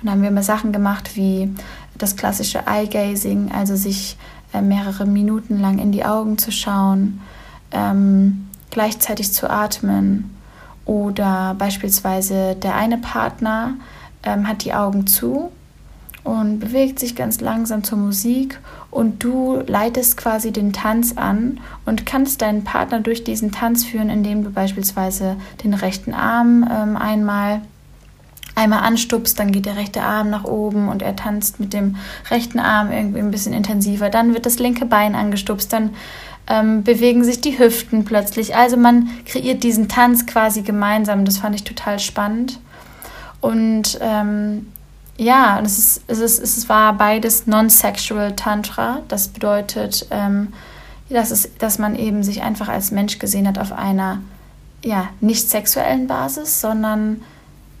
Und 0.00 0.06
da 0.06 0.10
haben 0.10 0.22
wir 0.22 0.30
immer 0.30 0.42
Sachen 0.42 0.72
gemacht 0.72 1.14
wie 1.14 1.54
das 1.96 2.16
klassische 2.16 2.66
Eye-Gazing, 2.66 3.52
also 3.52 3.76
sich 3.76 4.16
äh, 4.52 4.60
mehrere 4.60 5.06
Minuten 5.06 5.60
lang 5.60 5.78
in 5.78 5.92
die 5.92 6.04
Augen 6.04 6.36
zu 6.36 6.50
schauen, 6.50 7.20
ähm, 7.70 8.48
gleichzeitig 8.70 9.32
zu 9.32 9.48
atmen 9.48 10.33
oder 10.84 11.54
beispielsweise 11.58 12.56
der 12.56 12.74
eine 12.74 12.98
Partner 12.98 13.74
ähm, 14.22 14.48
hat 14.48 14.64
die 14.64 14.74
Augen 14.74 15.06
zu 15.06 15.50
und 16.24 16.58
bewegt 16.58 16.98
sich 16.98 17.14
ganz 17.14 17.40
langsam 17.40 17.84
zur 17.84 17.98
Musik 17.98 18.58
und 18.90 19.22
du 19.22 19.62
leitest 19.66 20.16
quasi 20.16 20.52
den 20.52 20.72
Tanz 20.72 21.16
an 21.16 21.60
und 21.84 22.06
kannst 22.06 22.42
deinen 22.42 22.64
Partner 22.64 23.00
durch 23.00 23.24
diesen 23.24 23.52
Tanz 23.52 23.84
führen, 23.84 24.08
indem 24.08 24.42
du 24.42 24.50
beispielsweise 24.50 25.36
den 25.62 25.74
rechten 25.74 26.14
Arm 26.14 26.68
ähm, 26.70 26.96
einmal 26.96 27.60
einmal 28.56 28.84
anstupst, 28.84 29.38
dann 29.38 29.50
geht 29.50 29.66
der 29.66 29.76
rechte 29.76 30.02
Arm 30.02 30.30
nach 30.30 30.44
oben 30.44 30.88
und 30.88 31.02
er 31.02 31.16
tanzt 31.16 31.58
mit 31.58 31.72
dem 31.72 31.96
rechten 32.30 32.60
Arm 32.60 32.92
irgendwie 32.92 33.18
ein 33.18 33.32
bisschen 33.32 33.52
intensiver. 33.52 34.10
Dann 34.10 34.32
wird 34.32 34.46
das 34.46 34.60
linke 34.60 34.86
Bein 34.86 35.16
angestupst, 35.16 35.72
dann 35.72 35.90
ähm, 36.46 36.82
bewegen 36.82 37.24
sich 37.24 37.40
die 37.40 37.58
Hüften 37.58 38.04
plötzlich. 38.04 38.54
Also 38.54 38.76
man 38.76 39.08
kreiert 39.24 39.62
diesen 39.62 39.88
Tanz 39.88 40.26
quasi 40.26 40.62
gemeinsam. 40.62 41.24
Das 41.24 41.38
fand 41.38 41.54
ich 41.54 41.64
total 41.64 41.98
spannend. 41.98 42.60
Und 43.40 43.98
ähm, 44.00 44.66
ja, 45.16 45.60
es, 45.64 45.78
ist, 45.78 46.02
es, 46.06 46.18
ist, 46.18 46.38
es 46.40 46.68
war 46.68 46.92
beides 46.94 47.46
Non-Sexual 47.46 48.34
Tantra. 48.36 49.02
Das 49.08 49.28
bedeutet, 49.28 50.06
ähm, 50.10 50.52
dass, 51.08 51.30
es, 51.30 51.50
dass 51.58 51.78
man 51.78 51.96
eben 51.96 52.22
sich 52.22 52.42
einfach 52.42 52.68
als 52.68 52.90
Mensch 52.90 53.18
gesehen 53.18 53.46
hat 53.46 53.58
auf 53.58 53.72
einer 53.72 54.20
ja, 54.84 55.08
nicht 55.20 55.48
sexuellen 55.48 56.06
Basis, 56.06 56.60
sondern 56.60 57.22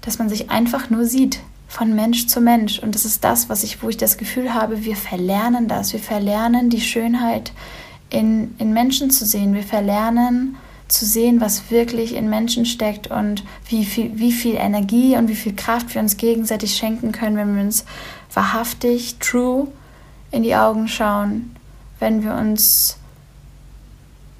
dass 0.00 0.18
man 0.18 0.28
sich 0.28 0.50
einfach 0.50 0.90
nur 0.90 1.04
sieht 1.04 1.40
von 1.68 1.94
Mensch 1.94 2.28
zu 2.28 2.40
Mensch. 2.40 2.78
Und 2.78 2.94
das 2.94 3.04
ist 3.04 3.24
das, 3.24 3.48
was 3.48 3.64
ich, 3.64 3.82
wo 3.82 3.88
ich 3.88 3.96
das 3.96 4.16
Gefühl 4.16 4.54
habe, 4.54 4.84
wir 4.84 4.96
verlernen 4.96 5.66
das. 5.66 5.92
Wir 5.92 6.00
verlernen 6.00 6.70
die 6.70 6.80
Schönheit 6.80 7.52
in, 8.14 8.54
in 8.58 8.72
Menschen 8.72 9.10
zu 9.10 9.26
sehen. 9.26 9.54
Wir 9.54 9.62
verlernen 9.62 10.56
zu 10.88 11.04
sehen, 11.04 11.40
was 11.40 11.70
wirklich 11.70 12.14
in 12.14 12.30
Menschen 12.30 12.64
steckt 12.64 13.08
und 13.08 13.42
wie 13.68 13.84
viel, 13.84 14.12
wie 14.18 14.32
viel 14.32 14.54
Energie 14.54 15.16
und 15.16 15.28
wie 15.28 15.34
viel 15.34 15.54
Kraft 15.54 15.94
wir 15.94 16.00
uns 16.00 16.16
gegenseitig 16.16 16.76
schenken 16.76 17.10
können, 17.10 17.36
wenn 17.36 17.56
wir 17.56 17.62
uns 17.62 17.84
wahrhaftig, 18.32 19.16
true 19.18 19.68
in 20.30 20.42
die 20.42 20.54
Augen 20.54 20.88
schauen, 20.88 21.56
wenn 21.98 22.22
wir 22.22 22.34
uns 22.34 22.98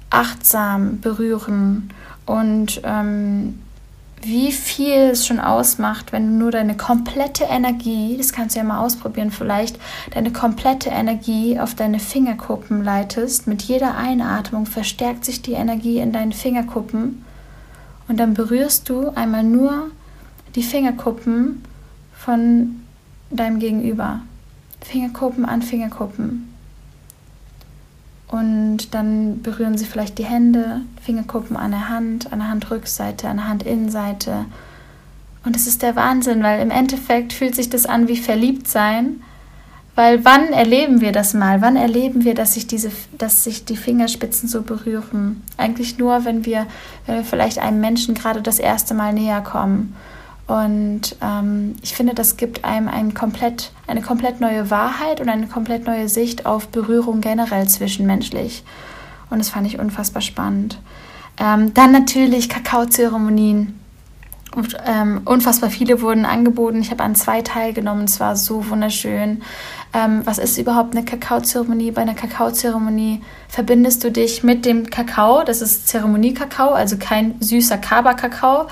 achtsam 0.09 1.01
berühren 1.01 1.89
und 2.25 2.81
ähm, 2.83 3.61
wie 4.25 4.51
viel 4.51 5.11
es 5.11 5.27
schon 5.27 5.39
ausmacht, 5.39 6.11
wenn 6.11 6.27
du 6.27 6.33
nur 6.33 6.51
deine 6.51 6.75
komplette 6.75 7.43
Energie, 7.43 8.15
das 8.17 8.33
kannst 8.33 8.55
du 8.55 8.59
ja 8.59 8.65
mal 8.65 8.79
ausprobieren 8.83 9.29
vielleicht, 9.29 9.79
deine 10.13 10.31
komplette 10.31 10.89
Energie 10.89 11.59
auf 11.59 11.75
deine 11.75 11.99
Fingerkuppen 11.99 12.83
leitest. 12.83 13.45
Mit 13.45 13.61
jeder 13.61 13.95
Einatmung 13.95 14.65
verstärkt 14.65 15.25
sich 15.25 15.41
die 15.41 15.53
Energie 15.53 15.99
in 15.99 16.11
deinen 16.11 16.33
Fingerkuppen 16.33 17.23
und 18.07 18.19
dann 18.19 18.33
berührst 18.33 18.89
du 18.89 19.09
einmal 19.09 19.43
nur 19.43 19.91
die 20.55 20.63
Fingerkuppen 20.63 21.63
von 22.17 22.81
deinem 23.29 23.59
Gegenüber. 23.59 24.21
Fingerkuppen 24.81 25.45
an 25.45 25.61
Fingerkuppen. 25.61 26.54
Und 28.27 28.93
dann 28.93 29.41
berühren 29.41 29.77
sie 29.77 29.85
vielleicht 29.85 30.17
die 30.17 30.25
Hände, 30.25 30.81
Fingerkuppen 31.01 31.55
an 31.55 31.71
der 31.71 31.89
Hand, 31.89 32.31
an 32.33 32.39
der 32.39 32.49
Handrückseite, 32.49 33.27
an 33.27 33.37
der 33.37 33.49
Handinnenseite. 33.49 34.45
Und 35.43 35.55
es 35.55 35.67
ist 35.67 35.83
der 35.83 35.95
Wahnsinn, 35.95 36.41
weil 36.41 36.61
im 36.61 36.71
Endeffekt 36.71 37.33
fühlt 37.33 37.55
sich 37.55 37.69
das 37.69 37.85
an 37.85 38.07
wie 38.07 38.17
verliebt 38.17 38.67
sein. 38.67 39.21
Weil 39.93 40.25
wann 40.25 40.47
erleben 40.47 40.99
wir 41.01 41.11
das 41.11 41.33
mal? 41.33 41.61
Wann 41.61 41.77
erleben 41.77 42.25
wir, 42.25 42.33
dass 42.33 42.55
sich, 42.55 42.67
diese, 42.67 42.91
dass 43.17 43.43
sich 43.43 43.63
die 43.63 43.77
Fingerspitzen 43.77 44.49
so 44.49 44.63
berühren? 44.63 45.43
Eigentlich 45.55 45.97
nur, 45.97 46.25
wenn 46.25 46.45
wir, 46.45 46.65
wenn 47.05 47.17
wir 47.17 47.23
vielleicht 47.23 47.59
einem 47.59 47.79
Menschen 47.79 48.15
gerade 48.15 48.41
das 48.41 48.59
erste 48.59 48.93
Mal 48.93 49.13
näher 49.13 49.41
kommen 49.41 49.95
und 50.47 51.15
ähm, 51.21 51.75
ich 51.81 51.95
finde, 51.95 52.13
das 52.13 52.37
gibt 52.37 52.65
einem 52.65 52.87
ein 52.87 53.13
komplett, 53.13 53.71
eine 53.87 54.01
komplett 54.01 54.41
neue 54.41 54.69
Wahrheit 54.69 55.19
und 55.19 55.29
eine 55.29 55.47
komplett 55.47 55.87
neue 55.87 56.07
Sicht 56.07 56.45
auf 56.45 56.67
Berührung 56.67 57.21
generell 57.21 57.67
zwischenmenschlich. 57.67 58.63
Und 59.29 59.39
das 59.39 59.49
fand 59.49 59.65
ich 59.65 59.79
unfassbar 59.79 60.21
spannend. 60.21 60.79
Ähm, 61.37 61.73
dann 61.73 61.91
natürlich 61.91 62.47
Kakaozeremonien. 62.47 63.79
Und, 64.55 64.77
ähm, 64.85 65.21
unfassbar 65.25 65.69
viele 65.69 66.01
wurden 66.01 66.25
angeboten. 66.25 66.79
Ich 66.79 66.89
habe 66.89 67.03
an 67.03 67.13
zwei 67.13 67.41
teilgenommen. 67.41 68.05
Es 68.05 68.21
war 68.21 68.37
so 68.37 68.69
wunderschön. 68.69 69.43
Ähm, 69.93 70.21
was 70.23 70.37
ist 70.37 70.57
überhaupt 70.57 70.95
eine 70.95 71.03
Kakaozeremonie? 71.03 71.91
Bei 71.91 72.01
einer 72.01 72.13
Kakaozeremonie 72.13 73.21
verbindest 73.49 74.05
du 74.05 74.11
dich 74.11 74.43
mit 74.43 74.65
dem 74.65 74.89
Kakao. 74.89 75.43
Das 75.43 75.61
ist 75.61 75.89
Zeremoniekakao, 75.89 76.71
also 76.71 76.95
kein 76.97 77.35
süßer 77.41 77.77
Kaba-Kakao, 77.77 78.67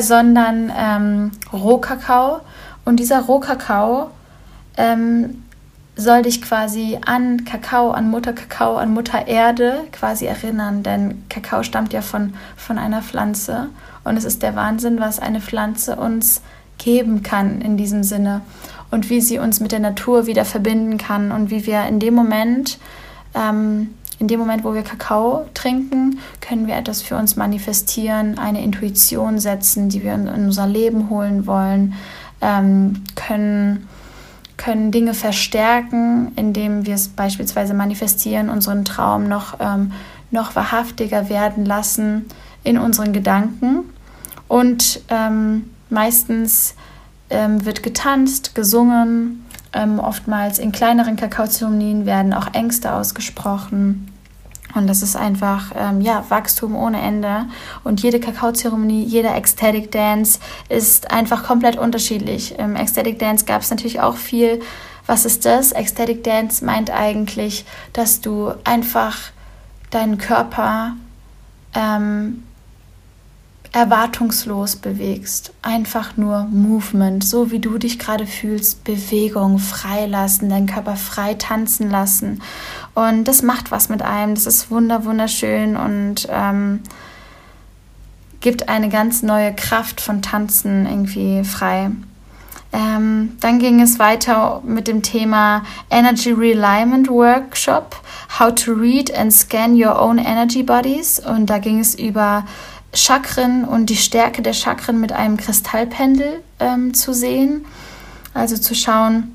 sondern 0.00 0.72
ähm, 0.76 1.32
Rohkakao. 1.52 2.40
Und 2.84 3.00
dieser 3.00 3.22
Rohkakao 3.22 4.10
ähm, 4.76 5.42
soll 5.96 6.22
dich 6.22 6.40
quasi 6.42 6.96
an 7.04 7.44
Kakao, 7.44 7.90
an 7.90 8.08
Mutterkakao, 8.08 8.76
an 8.76 8.94
Mutter 8.94 9.26
Erde 9.26 9.80
quasi 9.90 10.26
erinnern, 10.26 10.84
denn 10.84 11.24
Kakao 11.28 11.64
stammt 11.64 11.92
ja 11.92 12.02
von, 12.02 12.34
von 12.56 12.78
einer 12.78 13.02
Pflanze 13.02 13.70
und 14.08 14.16
es 14.16 14.24
ist 14.24 14.42
der 14.42 14.56
Wahnsinn, 14.56 15.00
was 15.00 15.18
eine 15.18 15.40
Pflanze 15.40 15.96
uns 15.96 16.42
geben 16.78 17.22
kann 17.22 17.60
in 17.60 17.76
diesem 17.76 18.02
Sinne 18.02 18.40
und 18.90 19.10
wie 19.10 19.20
sie 19.20 19.38
uns 19.38 19.60
mit 19.60 19.72
der 19.72 19.80
Natur 19.80 20.26
wieder 20.26 20.44
verbinden 20.44 20.98
kann 20.98 21.32
und 21.32 21.50
wie 21.50 21.66
wir 21.66 21.84
in 21.84 22.00
dem 22.00 22.14
Moment 22.14 22.78
ähm, 23.34 23.90
in 24.18 24.26
dem 24.26 24.40
Moment, 24.40 24.64
wo 24.64 24.74
wir 24.74 24.82
Kakao 24.82 25.46
trinken, 25.54 26.18
können 26.40 26.66
wir 26.66 26.76
etwas 26.76 27.02
für 27.02 27.16
uns 27.16 27.36
manifestieren, 27.36 28.36
eine 28.38 28.62
Intuition 28.62 29.38
setzen, 29.38 29.88
die 29.88 30.02
wir 30.02 30.14
in, 30.14 30.28
unser 30.28 30.66
Leben 30.66 31.08
holen 31.08 31.46
wollen, 31.46 31.94
ähm, 32.40 33.04
können, 33.14 33.86
können 34.56 34.90
Dinge 34.90 35.14
verstärken, 35.14 36.32
indem 36.34 36.84
wir 36.84 36.94
es 36.94 37.08
beispielsweise 37.08 37.74
manifestieren, 37.74 38.50
unseren 38.50 38.84
Traum 38.84 39.28
noch, 39.28 39.58
ähm, 39.60 39.92
noch 40.32 40.56
wahrhaftiger 40.56 41.28
werden 41.28 41.64
lassen 41.64 42.26
in 42.64 42.76
unseren 42.76 43.12
Gedanken. 43.12 43.84
Und 44.58 45.02
ähm, 45.08 45.70
meistens 45.88 46.74
ähm, 47.30 47.64
wird 47.64 47.84
getanzt, 47.84 48.56
gesungen, 48.56 49.46
ähm, 49.72 50.00
oftmals 50.00 50.58
in 50.58 50.72
kleineren 50.72 51.14
Kakaozeremonien 51.14 52.06
werden 52.06 52.34
auch 52.34 52.52
Ängste 52.54 52.92
ausgesprochen. 52.92 54.10
Und 54.74 54.88
das 54.88 55.02
ist 55.02 55.14
einfach 55.14 55.70
ähm, 55.76 56.00
ja, 56.00 56.24
Wachstum 56.28 56.74
ohne 56.74 57.00
Ende. 57.00 57.46
Und 57.84 58.02
jede 58.02 58.18
Kakaozeremonie, 58.18 59.04
jeder 59.04 59.36
Ecstatic 59.36 59.92
Dance 59.92 60.40
ist 60.68 61.12
einfach 61.12 61.44
komplett 61.44 61.76
unterschiedlich. 61.78 62.58
Im 62.58 62.74
Ecstatic 62.74 63.20
Dance 63.20 63.44
gab 63.44 63.62
es 63.62 63.70
natürlich 63.70 64.00
auch 64.00 64.16
viel. 64.16 64.58
Was 65.06 65.24
ist 65.24 65.44
das? 65.44 65.70
Ecstatic 65.70 66.24
Dance 66.24 66.64
meint 66.64 66.90
eigentlich, 66.90 67.64
dass 67.92 68.22
du 68.22 68.52
einfach 68.64 69.16
deinen 69.90 70.18
Körper 70.18 70.96
ähm, 71.74 72.42
erwartungslos 73.72 74.76
bewegst. 74.76 75.52
Einfach 75.62 76.16
nur 76.16 76.44
Movement, 76.44 77.22
so 77.22 77.50
wie 77.50 77.58
du 77.58 77.78
dich 77.78 77.98
gerade 77.98 78.26
fühlst, 78.26 78.84
Bewegung 78.84 79.58
freilassen, 79.58 80.48
deinen 80.48 80.66
Körper 80.66 80.96
frei 80.96 81.34
tanzen 81.34 81.90
lassen. 81.90 82.42
Und 82.94 83.24
das 83.24 83.42
macht 83.42 83.70
was 83.70 83.88
mit 83.88 84.02
einem. 84.02 84.34
Das 84.34 84.46
ist 84.46 84.70
wunder 84.70 85.04
wunderschön 85.04 85.76
und 85.76 86.26
ähm, 86.30 86.80
gibt 88.40 88.68
eine 88.68 88.88
ganz 88.88 89.22
neue 89.22 89.54
Kraft 89.54 90.00
von 90.00 90.22
Tanzen 90.22 90.86
irgendwie 90.86 91.44
frei. 91.44 91.90
Ähm, 92.70 93.36
dann 93.40 93.58
ging 93.58 93.80
es 93.80 93.98
weiter 93.98 94.60
mit 94.64 94.88
dem 94.88 95.02
Thema 95.02 95.62
Energy 95.90 96.32
Realignment 96.32 97.08
Workshop, 97.08 97.96
How 98.38 98.54
to 98.54 98.72
Read 98.72 99.14
and 99.16 99.32
Scan 99.32 99.74
Your 99.74 100.00
Own 100.00 100.18
Energy 100.18 100.62
Bodies. 100.62 101.18
Und 101.18 101.46
da 101.46 101.58
ging 101.58 101.80
es 101.80 101.94
über 101.94 102.44
Chakren 102.94 103.64
und 103.64 103.86
die 103.86 103.96
Stärke 103.96 104.42
der 104.42 104.54
Chakren 104.54 105.00
mit 105.00 105.12
einem 105.12 105.36
Kristallpendel 105.36 106.42
ähm, 106.58 106.94
zu 106.94 107.12
sehen. 107.12 107.64
Also 108.34 108.56
zu 108.56 108.74
schauen, 108.74 109.34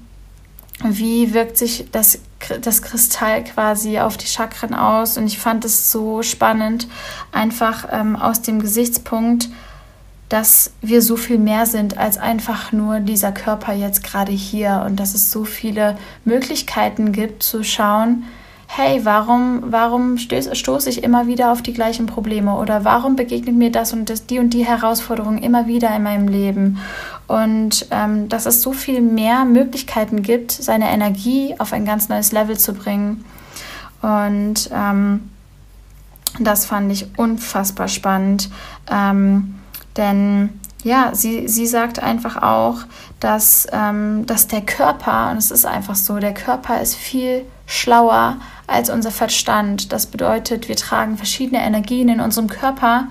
wie 0.84 1.34
wirkt 1.34 1.58
sich 1.58 1.86
das, 1.92 2.20
das 2.62 2.82
Kristall 2.82 3.44
quasi 3.44 4.00
auf 4.00 4.18
die 4.18 4.28
Chakren 4.28 4.74
aus. 4.74 5.18
Und 5.18 5.28
ich 5.28 5.40
fand 5.40 5.66
es 5.66 5.92
so 5.92 6.24
spannend, 6.24 6.88
einfach 7.32 7.88
ähm, 7.92 8.16
aus 8.16 8.42
dem 8.42 8.62
Gesichtspunkt, 8.62 9.50
dass 10.30 10.72
wir 10.82 11.02
so 11.02 11.16
viel 11.16 11.38
mehr 11.38 11.66
sind 11.66 11.98
als 11.98 12.18
einfach 12.18 12.72
nur 12.72 13.00
dieser 13.00 13.32
Körper 13.32 13.74
jetzt 13.74 14.04
gerade 14.04 14.32
hier 14.32 14.84
und 14.86 14.96
dass 14.96 15.14
es 15.14 15.32
so 15.32 15.46
viele 15.46 15.98
Möglichkeiten 16.26 17.12
gibt 17.12 17.44
zu 17.44 17.64
schauen, 17.64 18.24
hey, 18.76 19.06
warum, 19.06 19.62
warum 19.68 20.18
stoße 20.18 20.90
ich 20.90 21.04
immer 21.04 21.28
wieder 21.28 21.52
auf 21.52 21.62
die 21.62 21.74
gleichen 21.74 22.08
Probleme 22.08 22.56
oder 22.56 22.84
warum 22.84 23.16
begegnet 23.16 23.56
mir 23.56 23.72
das 23.72 23.94
und 23.94 24.10
das, 24.10 24.26
die 24.26 24.40
und 24.40 24.52
die 24.52 24.66
Herausforderung 24.66 25.38
immer 25.38 25.68
wieder 25.68 25.96
in 25.96 26.02
meinem 26.02 26.28
Leben? 26.28 26.80
Und 27.28 27.86
ähm, 27.92 28.30
dass 28.30 28.48
es 28.48 28.64
so 28.64 28.74
viel 28.74 29.02
mehr 29.02 29.46
Möglichkeiten 29.46 30.24
gibt, 30.24 30.52
seine 30.52 30.90
Energie 30.90 31.54
auf 31.60 31.72
ein 31.72 31.86
ganz 31.86 32.10
neues 32.10 32.32
Level 32.32 32.58
zu 32.58 32.74
bringen. 32.74 33.24
Und 34.02 34.72
ähm, 34.74 35.30
das 36.40 36.66
fand 36.66 36.92
ich 36.92 37.06
unfassbar 37.16 37.88
spannend. 37.88 38.50
Ähm, 38.92 39.54
denn 39.98 40.50
ja, 40.84 41.12
sie, 41.14 41.48
sie 41.48 41.66
sagt 41.66 42.00
einfach 42.00 42.42
auch, 42.42 42.80
dass, 43.20 43.68
ähm, 43.72 44.26
dass 44.26 44.48
der 44.48 44.62
Körper, 44.62 45.32
und 45.32 45.38
es 45.38 45.52
ist 45.52 45.66
einfach 45.66 45.96
so, 45.96 46.18
der 46.18 46.34
Körper 46.34 46.82
ist 46.82 46.96
viel 46.96 47.46
schlauer 47.66 48.38
als 48.68 48.90
unser 48.90 49.12
Verstand. 49.12 49.94
Das 49.94 50.06
bedeutet, 50.06 50.68
wir 50.68 50.76
tragen 50.76 51.18
verschiedene 51.18 51.62
Energien 51.64 52.10
in 52.10 52.20
unserem 52.20 52.50
Körper 52.50 53.08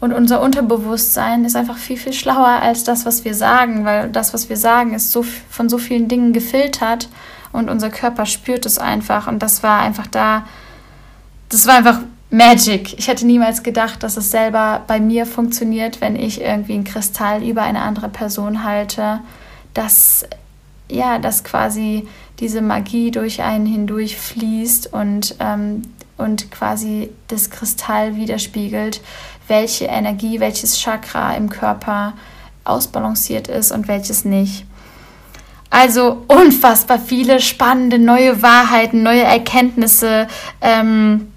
und 0.00 0.14
unser 0.14 0.40
Unterbewusstsein 0.40 1.44
ist 1.44 1.56
einfach 1.56 1.76
viel, 1.76 1.98
viel 1.98 2.14
schlauer 2.14 2.48
als 2.62 2.84
das, 2.84 3.04
was 3.04 3.24
wir 3.24 3.34
sagen, 3.34 3.84
weil 3.84 4.08
das, 4.10 4.32
was 4.32 4.48
wir 4.48 4.56
sagen, 4.56 4.94
ist 4.94 5.12
so 5.12 5.22
von 5.22 5.68
so 5.68 5.76
vielen 5.76 6.08
Dingen 6.08 6.32
gefiltert 6.32 7.08
und 7.52 7.68
unser 7.68 7.90
Körper 7.90 8.24
spürt 8.24 8.64
es 8.64 8.78
einfach. 8.78 9.26
Und 9.26 9.42
das 9.42 9.62
war 9.62 9.80
einfach 9.80 10.06
da, 10.06 10.46
das 11.50 11.66
war 11.66 11.74
einfach 11.74 12.00
Magic. 12.30 12.98
Ich 12.98 13.08
hätte 13.08 13.26
niemals 13.26 13.62
gedacht, 13.62 14.02
dass 14.02 14.16
es 14.16 14.30
selber 14.30 14.82
bei 14.86 15.00
mir 15.00 15.26
funktioniert, 15.26 16.00
wenn 16.00 16.14
ich 16.14 16.40
irgendwie 16.40 16.74
ein 16.74 16.84
Kristall 16.84 17.42
über 17.42 17.62
eine 17.62 17.82
andere 17.82 18.08
Person 18.08 18.62
halte, 18.64 19.20
dass 19.74 20.24
ja, 20.90 21.18
dass 21.18 21.44
quasi 21.44 22.06
diese 22.40 22.60
Magie 22.60 23.10
durch 23.10 23.42
einen 23.42 23.66
hindurch 23.66 24.16
fließt 24.16 24.92
und, 24.92 25.36
ähm, 25.40 25.82
und 26.16 26.50
quasi 26.50 27.10
das 27.28 27.50
Kristall 27.50 28.16
widerspiegelt, 28.16 29.00
welche 29.48 29.86
Energie, 29.86 30.40
welches 30.40 30.78
Chakra 30.80 31.34
im 31.34 31.48
Körper 31.48 32.14
ausbalanciert 32.64 33.48
ist 33.48 33.72
und 33.72 33.88
welches 33.88 34.24
nicht. 34.24 34.64
Also 35.70 36.24
unfassbar 36.26 36.98
viele 36.98 37.40
spannende 37.40 37.98
neue 37.98 38.42
Wahrheiten, 38.42 39.02
neue 39.02 39.22
Erkenntnisse. 39.22 40.26
Ähm, 40.60 41.29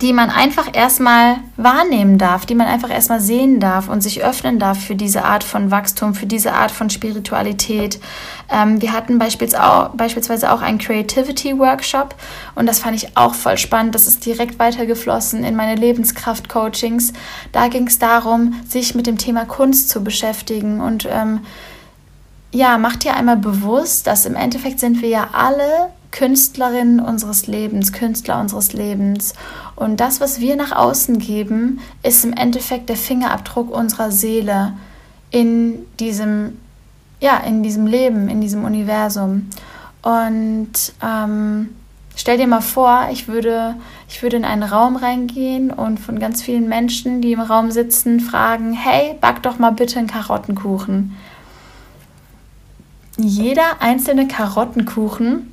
die 0.00 0.12
man 0.12 0.30
einfach 0.30 0.68
erstmal 0.72 1.38
wahrnehmen 1.56 2.18
darf, 2.18 2.46
die 2.46 2.54
man 2.54 2.68
einfach 2.68 2.90
erstmal 2.90 3.20
sehen 3.20 3.58
darf 3.58 3.88
und 3.88 4.00
sich 4.00 4.22
öffnen 4.22 4.60
darf 4.60 4.78
für 4.78 4.94
diese 4.94 5.24
Art 5.24 5.42
von 5.42 5.72
Wachstum, 5.72 6.14
für 6.14 6.26
diese 6.26 6.52
Art 6.52 6.70
von 6.70 6.88
Spiritualität. 6.88 7.98
Ähm, 8.48 8.80
wir 8.80 8.92
hatten 8.92 9.18
beispielsweise 9.18 10.52
auch 10.52 10.60
einen 10.60 10.78
Creativity 10.78 11.58
Workshop 11.58 12.14
und 12.54 12.66
das 12.66 12.78
fand 12.78 12.94
ich 12.94 13.16
auch 13.16 13.34
voll 13.34 13.58
spannend. 13.58 13.94
Das 13.96 14.06
ist 14.06 14.24
direkt 14.24 14.60
weitergeflossen 14.60 15.42
in 15.42 15.56
meine 15.56 15.74
Lebenskraft-Coachings. 15.74 17.12
Da 17.50 17.66
ging 17.66 17.88
es 17.88 17.98
darum, 17.98 18.54
sich 18.68 18.94
mit 18.94 19.08
dem 19.08 19.18
Thema 19.18 19.46
Kunst 19.46 19.88
zu 19.88 20.04
beschäftigen 20.04 20.80
und 20.80 21.08
ähm, 21.10 21.40
ja, 22.52 22.78
mach 22.78 22.96
dir 22.96 23.14
einmal 23.14 23.36
bewusst, 23.36 24.06
dass 24.06 24.26
im 24.26 24.36
Endeffekt 24.36 24.78
sind 24.78 25.02
wir 25.02 25.08
ja 25.08 25.28
alle 25.32 25.90
Künstlerin 26.10 27.00
unseres 27.00 27.46
Lebens, 27.46 27.92
Künstler 27.92 28.40
unseres 28.40 28.72
Lebens. 28.72 29.34
Und 29.76 30.00
das, 30.00 30.20
was 30.20 30.40
wir 30.40 30.56
nach 30.56 30.72
außen 30.72 31.18
geben, 31.18 31.80
ist 32.02 32.24
im 32.24 32.32
Endeffekt 32.32 32.88
der 32.88 32.96
Fingerabdruck 32.96 33.70
unserer 33.70 34.10
Seele 34.10 34.72
in 35.30 35.86
diesem, 36.00 36.58
ja, 37.20 37.38
in 37.38 37.62
diesem 37.62 37.86
Leben, 37.86 38.28
in 38.28 38.40
diesem 38.40 38.64
Universum. 38.64 39.50
Und 40.02 40.72
ähm, 41.02 41.68
stell 42.16 42.38
dir 42.38 42.46
mal 42.46 42.62
vor, 42.62 43.08
ich 43.12 43.28
würde, 43.28 43.74
ich 44.08 44.22
würde 44.22 44.38
in 44.38 44.44
einen 44.44 44.62
Raum 44.62 44.96
reingehen 44.96 45.70
und 45.70 46.00
von 46.00 46.18
ganz 46.18 46.42
vielen 46.42 46.68
Menschen, 46.68 47.20
die 47.20 47.32
im 47.32 47.40
Raum 47.40 47.70
sitzen, 47.70 48.20
fragen, 48.20 48.72
hey, 48.72 49.14
back 49.20 49.42
doch 49.42 49.58
mal 49.58 49.72
bitte 49.72 49.98
einen 49.98 50.08
Karottenkuchen. 50.08 51.16
Jeder 53.18 53.80
einzelne 53.82 54.28
Karottenkuchen 54.28 55.52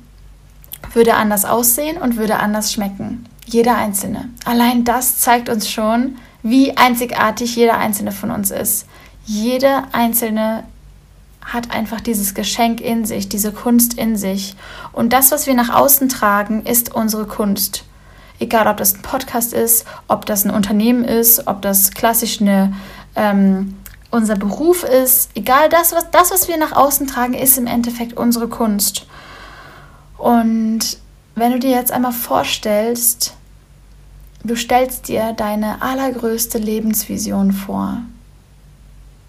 würde 0.92 1.14
anders 1.14 1.44
aussehen 1.44 1.98
und 1.98 2.16
würde 2.16 2.38
anders 2.38 2.72
schmecken. 2.72 3.26
Jeder 3.44 3.76
einzelne. 3.76 4.28
Allein 4.44 4.84
das 4.84 5.18
zeigt 5.18 5.48
uns 5.48 5.70
schon, 5.70 6.16
wie 6.42 6.76
einzigartig 6.76 7.56
jeder 7.56 7.78
einzelne 7.78 8.12
von 8.12 8.30
uns 8.30 8.50
ist. 8.50 8.86
Jede 9.24 9.84
einzelne 9.92 10.64
hat 11.44 11.70
einfach 11.70 12.00
dieses 12.00 12.34
Geschenk 12.34 12.80
in 12.80 13.04
sich, 13.04 13.28
diese 13.28 13.52
Kunst 13.52 13.94
in 13.94 14.16
sich. 14.16 14.56
Und 14.92 15.12
das, 15.12 15.30
was 15.30 15.46
wir 15.46 15.54
nach 15.54 15.72
außen 15.72 16.08
tragen, 16.08 16.64
ist 16.64 16.94
unsere 16.94 17.26
Kunst. 17.26 17.84
Egal, 18.38 18.66
ob 18.66 18.76
das 18.76 18.94
ein 18.94 19.02
Podcast 19.02 19.52
ist, 19.52 19.86
ob 20.08 20.26
das 20.26 20.44
ein 20.44 20.50
Unternehmen 20.50 21.04
ist, 21.04 21.46
ob 21.46 21.62
das 21.62 21.92
klassisch 21.92 22.40
eine, 22.40 22.74
ähm, 23.14 23.76
unser 24.10 24.36
Beruf 24.36 24.82
ist. 24.82 25.30
Egal, 25.34 25.68
das 25.68 25.92
was, 25.92 26.10
das, 26.10 26.30
was 26.30 26.48
wir 26.48 26.56
nach 26.58 26.72
außen 26.72 27.06
tragen, 27.06 27.34
ist 27.34 27.58
im 27.58 27.66
Endeffekt 27.66 28.14
unsere 28.14 28.48
Kunst. 28.48 29.06
Und 30.18 30.98
wenn 31.34 31.52
du 31.52 31.58
dir 31.58 31.70
jetzt 31.70 31.92
einmal 31.92 32.12
vorstellst, 32.12 33.34
du 34.42 34.56
stellst 34.56 35.08
dir 35.08 35.32
deine 35.32 35.82
allergrößte 35.82 36.58
Lebensvision 36.58 37.52
vor. 37.52 37.98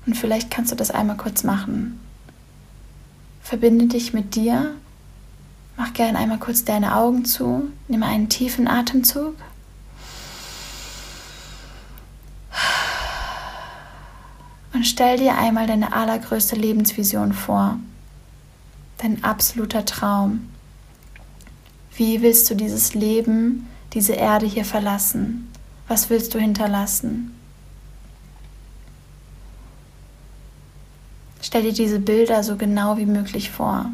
Und 0.05 0.15
vielleicht 0.15 0.49
kannst 0.49 0.71
du 0.71 0.75
das 0.75 0.91
einmal 0.91 1.17
kurz 1.17 1.43
machen. 1.43 1.99
Verbinde 3.41 3.87
dich 3.87 4.13
mit 4.13 4.35
dir. 4.35 4.73
Mach 5.75 5.93
gerne 5.93 6.17
einmal 6.17 6.39
kurz 6.39 6.63
deine 6.63 6.95
Augen 6.95 7.25
zu. 7.25 7.69
Nimm 7.87 8.03
einen 8.03 8.29
tiefen 8.29 8.67
Atemzug. 8.67 9.35
Und 14.73 14.85
stell 14.85 15.17
dir 15.17 15.37
einmal 15.37 15.67
deine 15.67 15.93
allergrößte 15.93 16.55
Lebensvision 16.55 17.33
vor. 17.33 17.79
Dein 18.99 19.23
absoluter 19.23 19.85
Traum. 19.85 20.49
Wie 21.97 22.21
willst 22.21 22.47
du 22.49 22.55
dieses 22.55 22.93
Leben, 22.93 23.67
diese 23.93 24.13
Erde 24.13 24.45
hier 24.45 24.65
verlassen? 24.65 25.51
Was 25.87 26.11
willst 26.11 26.35
du 26.35 26.39
hinterlassen? 26.39 27.33
Stell 31.41 31.63
dir 31.63 31.73
diese 31.73 31.99
Bilder 31.99 32.43
so 32.43 32.55
genau 32.55 32.97
wie 32.97 33.07
möglich 33.07 33.49
vor. 33.49 33.87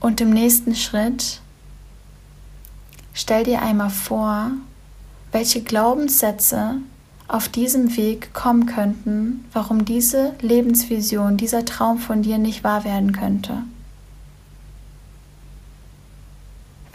Und 0.00 0.20
im 0.20 0.30
nächsten 0.30 0.74
Schritt 0.74 1.40
stell 3.14 3.44
dir 3.44 3.62
einmal 3.62 3.90
vor, 3.90 4.50
welche 5.32 5.62
Glaubenssätze 5.62 6.76
auf 7.26 7.48
diesem 7.48 7.96
Weg 7.96 8.34
kommen 8.34 8.66
könnten, 8.66 9.46
warum 9.54 9.86
diese 9.86 10.34
Lebensvision, 10.42 11.38
dieser 11.38 11.64
Traum 11.64 11.98
von 11.98 12.22
dir 12.22 12.36
nicht 12.36 12.64
wahr 12.64 12.84
werden 12.84 13.12
könnte. 13.12 13.62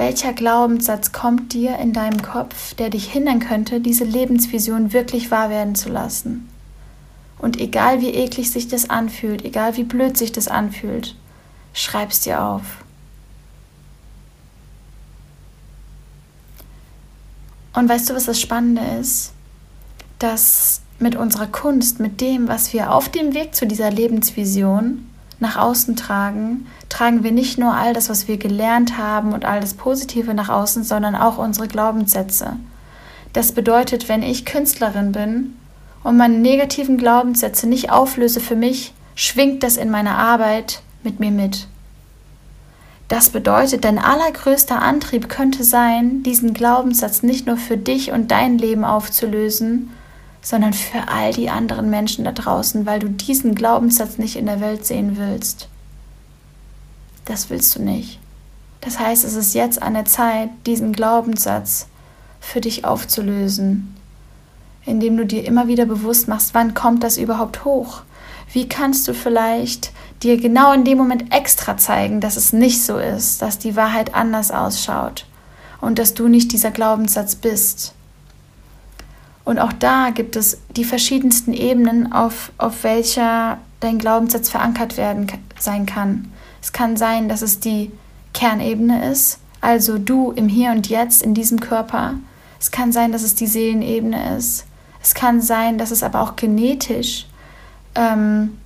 Welcher 0.06 0.34
Glaubenssatz 0.34 1.14
kommt 1.14 1.54
dir 1.54 1.78
in 1.78 1.94
deinem 1.94 2.22
Kopf, 2.22 2.74
der 2.74 2.90
dich 2.90 3.10
hindern 3.10 3.40
könnte, 3.40 3.80
diese 3.80 4.04
Lebensvision 4.04 4.92
wirklich 4.92 5.32
wahr 5.32 5.50
werden 5.50 5.76
zu 5.76 5.88
lassen? 5.88 6.50
Und 7.38 7.58
egal 7.58 8.02
wie 8.02 8.10
eklig 8.10 8.52
sich 8.52 8.68
das 8.68 8.90
anfühlt, 8.90 9.46
egal 9.46 9.78
wie 9.78 9.86
blöd 9.86 10.18
sich 10.18 10.34
das 10.34 10.50
anfühlt, 10.50 11.16
schreib's 11.72 12.20
dir 12.20 12.44
auf. 12.44 12.84
Und 17.72 17.88
weißt 17.88 18.10
du, 18.10 18.14
was 18.14 18.26
das 18.26 18.42
Spannende 18.42 18.82
ist? 19.00 19.32
Dass 20.20 20.82
mit 21.00 21.16
unserer 21.16 21.48
Kunst, 21.48 22.02
mit 22.02 22.20
dem, 22.20 22.50
was 22.50 22.74
wir 22.74 22.92
auf 22.92 23.08
dem 23.08 23.34
Weg 23.34 23.56
zu 23.56 23.66
dieser 23.66 23.90
Lebensvision 23.90 25.06
nach 25.44 25.58
außen 25.58 25.96
tragen, 25.96 26.66
tragen 26.90 27.24
wir 27.24 27.32
nicht 27.32 27.60
nur 27.60 27.76
all 27.76 27.94
das, 27.94 28.10
was 28.10 28.28
wir 28.28 28.38
gelernt 28.38 28.98
haben 28.98 29.34
und 29.34 29.46
all 29.46 29.60
das 29.60 29.76
Positive 29.76 30.34
nach 30.34 30.50
außen, 30.50 30.84
sondern 30.84 31.16
auch 31.16 31.38
unsere 31.38 31.68
Glaubenssätze. 31.68 32.58
Das 33.34 33.52
bedeutet, 33.52 34.10
wenn 34.10 34.24
ich 34.24 34.46
Künstlerin 34.46 35.12
bin 35.12 35.56
und 36.04 36.18
meine 36.18 36.38
negativen 36.40 36.98
Glaubenssätze 36.98 37.68
nicht 37.68 37.92
auflöse 37.92 38.40
für 38.40 38.56
mich, 38.56 38.94
schwingt 39.16 39.62
das 39.62 39.78
in 39.78 39.92
meiner 39.92 40.18
Arbeit 40.18 40.82
mit 41.04 41.20
mir 41.20 41.32
mit. 41.32 41.68
Das 43.08 43.30
bedeutet, 43.30 43.84
dein 43.84 44.00
allergrößter 44.00 44.82
Antrieb 44.82 45.30
könnte 45.30 45.64
sein, 45.64 46.24
diesen 46.24 46.54
Glaubenssatz 46.54 47.22
nicht 47.22 47.46
nur 47.46 47.58
für 47.58 47.78
dich 47.78 48.12
und 48.12 48.32
dein 48.32 48.58
Leben 48.58 48.86
aufzulösen, 48.86 49.92
sondern 50.44 50.74
für 50.74 51.08
all 51.08 51.34
die 51.34 51.50
anderen 51.50 51.90
Menschen 51.90 52.26
da 52.26 52.34
draußen, 52.34 52.86
weil 52.86 53.00
du 53.00 53.10
diesen 53.10 53.56
Glaubenssatz 53.56 54.18
nicht 54.18 54.36
in 54.36 54.46
der 54.46 54.60
Welt 54.60 54.86
sehen 54.86 55.18
willst. 55.18 55.70
Das 57.26 57.50
willst 57.50 57.76
du 57.76 57.82
nicht. 57.82 58.20
Das 58.82 59.00
heißt, 59.00 59.24
es 59.24 59.36
ist 59.36 59.54
jetzt 59.54 59.82
an 59.82 59.94
der 59.94 60.04
Zeit, 60.04 60.50
diesen 60.66 60.92
Glaubenssatz 60.92 61.88
für 62.42 62.62
dich 62.62 62.86
aufzulösen. 62.86 63.96
indem 64.86 65.16
du 65.16 65.26
dir 65.26 65.46
immer 65.46 65.68
wieder 65.68 65.86
bewusst 65.86 66.28
machst, 66.28 66.54
wann 66.54 66.74
kommt 66.74 67.04
das 67.04 67.18
überhaupt 67.18 67.64
hoch? 67.64 68.02
Wie 68.52 68.68
kannst 68.68 69.08
du 69.08 69.14
vielleicht 69.14 69.94
dir 70.22 70.36
genau 70.36 70.74
in 70.74 70.84
dem 70.84 70.98
Moment 70.98 71.34
extra 71.34 71.78
zeigen, 71.78 72.20
dass 72.20 72.36
es 72.36 72.52
nicht 72.52 72.84
so 72.84 72.98
ist, 72.98 73.42
dass 73.42 73.60
die 73.60 73.78
Wahrheit 73.78 74.14
anders 74.14 74.52
ausschaut 74.52 75.26
und 75.80 76.00
dass 76.00 76.16
du 76.16 76.28
nicht 76.28 76.52
dieser 76.52 76.72
Glaubenssatz 76.72 77.36
bist? 77.36 77.94
Und 79.46 79.60
auch 79.60 79.74
da 79.74 80.10
gibt 80.10 80.36
es 80.36 80.60
die 80.76 80.86
verschiedensten 80.86 81.54
Ebenen, 81.54 82.12
auf, 82.14 82.52
auf 82.58 82.84
welcher 82.84 83.58
dein 83.80 83.98
Glaubenssatz 83.98 84.50
verankert 84.50 84.98
werden 84.98 85.28
sein 85.60 85.86
kann. 85.86 86.32
Es 86.62 86.72
kann 86.72 86.96
sein, 86.96 87.28
dass 87.28 87.42
es 87.42 87.60
die 87.60 87.92
Kernebene 88.34 89.12
ist, 89.12 89.40
also 89.60 89.98
du 89.98 90.32
im 90.32 90.48
Hier 90.48 90.72
und 90.72 90.88
Jetzt 90.88 91.22
in 91.22 91.34
diesem 91.34 91.60
Körper. 91.60 92.16
Es 92.60 92.72
kann 92.72 92.92
sein, 92.92 93.12
dass 93.12 93.24
es 93.24 93.36
die 93.36 93.48
Seelenebene 93.48 94.38
ist. 94.38 94.66
Es 95.02 95.14
kann 95.14 95.42
sein, 95.42 95.78
dass 95.78 95.92
es 95.92 96.04
aber 96.04 96.22
auch 96.22 96.38
genetisch 96.38 97.28
ähm, 97.96 98.58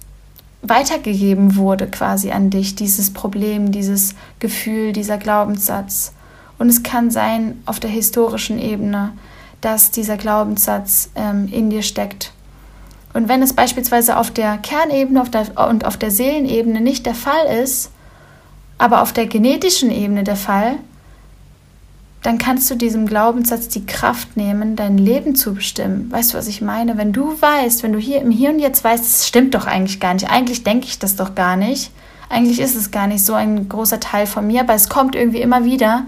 weitergegeben 0.62 1.56
wurde 1.56 1.88
quasi 1.88 2.32
an 2.32 2.50
dich, 2.50 2.76
dieses 2.76 3.12
Problem, 3.12 3.72
dieses 3.72 4.16
Gefühl, 4.40 4.94
dieser 4.94 5.18
Glaubenssatz. 5.18 6.14
Und 6.60 6.70
es 6.70 6.84
kann 6.84 7.12
sein 7.12 7.62
auf 7.66 7.80
der 7.80 7.90
historischen 7.90 8.60
Ebene, 8.60 9.14
dass 9.62 9.92
dieser 9.92 10.18
Glaubenssatz 10.18 11.10
ähm, 11.16 11.50
in 11.52 11.70
dir 11.70 11.82
steckt. 11.82 12.32
Und 13.14 13.28
wenn 13.28 13.42
es 13.42 13.54
beispielsweise 13.54 14.18
auf 14.18 14.32
der 14.32 14.58
Kernebene 14.58 15.22
auf 15.22 15.32
der, 15.32 15.48
und 15.70 15.86
auf 15.86 15.98
der 15.98 16.12
Seelenebene 16.12 16.82
nicht 16.82 17.06
der 17.06 17.16
Fall 17.16 17.46
ist, 17.64 17.92
aber 18.78 19.02
auf 19.02 19.12
der 19.12 19.26
genetischen 19.26 19.90
Ebene 19.92 20.24
der 20.24 20.36
Fall, 20.36 20.76
dann 22.24 22.38
kannst 22.38 22.70
du 22.70 22.76
diesem 22.76 23.08
Glaubenssatz 23.08 23.70
die 23.70 23.86
Kraft 23.86 24.38
nehmen, 24.38 24.76
dein 24.76 24.98
Leben 24.98 25.36
zu 25.36 25.54
bestimmen. 25.54 26.12
Weißt 26.12 26.34
du, 26.34 26.38
was 26.38 26.48
ich 26.48 26.62
meine? 26.62 26.98
Wenn 26.98 27.14
du 27.14 27.40
weißt, 27.40 27.84
wenn 27.84 27.94
du 27.94 28.00
hier 28.00 28.22
im 28.22 28.32
Hier 28.32 28.50
und 28.50 28.60
Jetzt 28.60 28.84
weißt, 28.84 29.04
es 29.04 29.28
stimmt 29.28 29.56
doch 29.56 29.66
eigentlich 29.66 30.00
gar 30.00 30.14
nicht, 30.14 30.30
eigentlich 30.30 30.64
denke 30.64 30.88
ich 30.88 31.00
das 31.00 31.16
doch 31.16 31.36
gar 31.36 31.56
nicht, 31.56 31.92
eigentlich 32.30 32.60
ist 32.60 32.76
es 32.76 32.92
gar 32.92 33.08
nicht 33.08 33.24
so 33.24 33.34
ein 33.34 33.70
großer 33.70 34.00
Teil 34.00 34.28
von 34.28 34.46
mir, 34.46 34.62
aber 34.62 34.74
es 34.74 34.90
kommt 34.90 35.16
irgendwie 35.16 35.42
immer 35.42 35.64
wieder, 35.64 36.04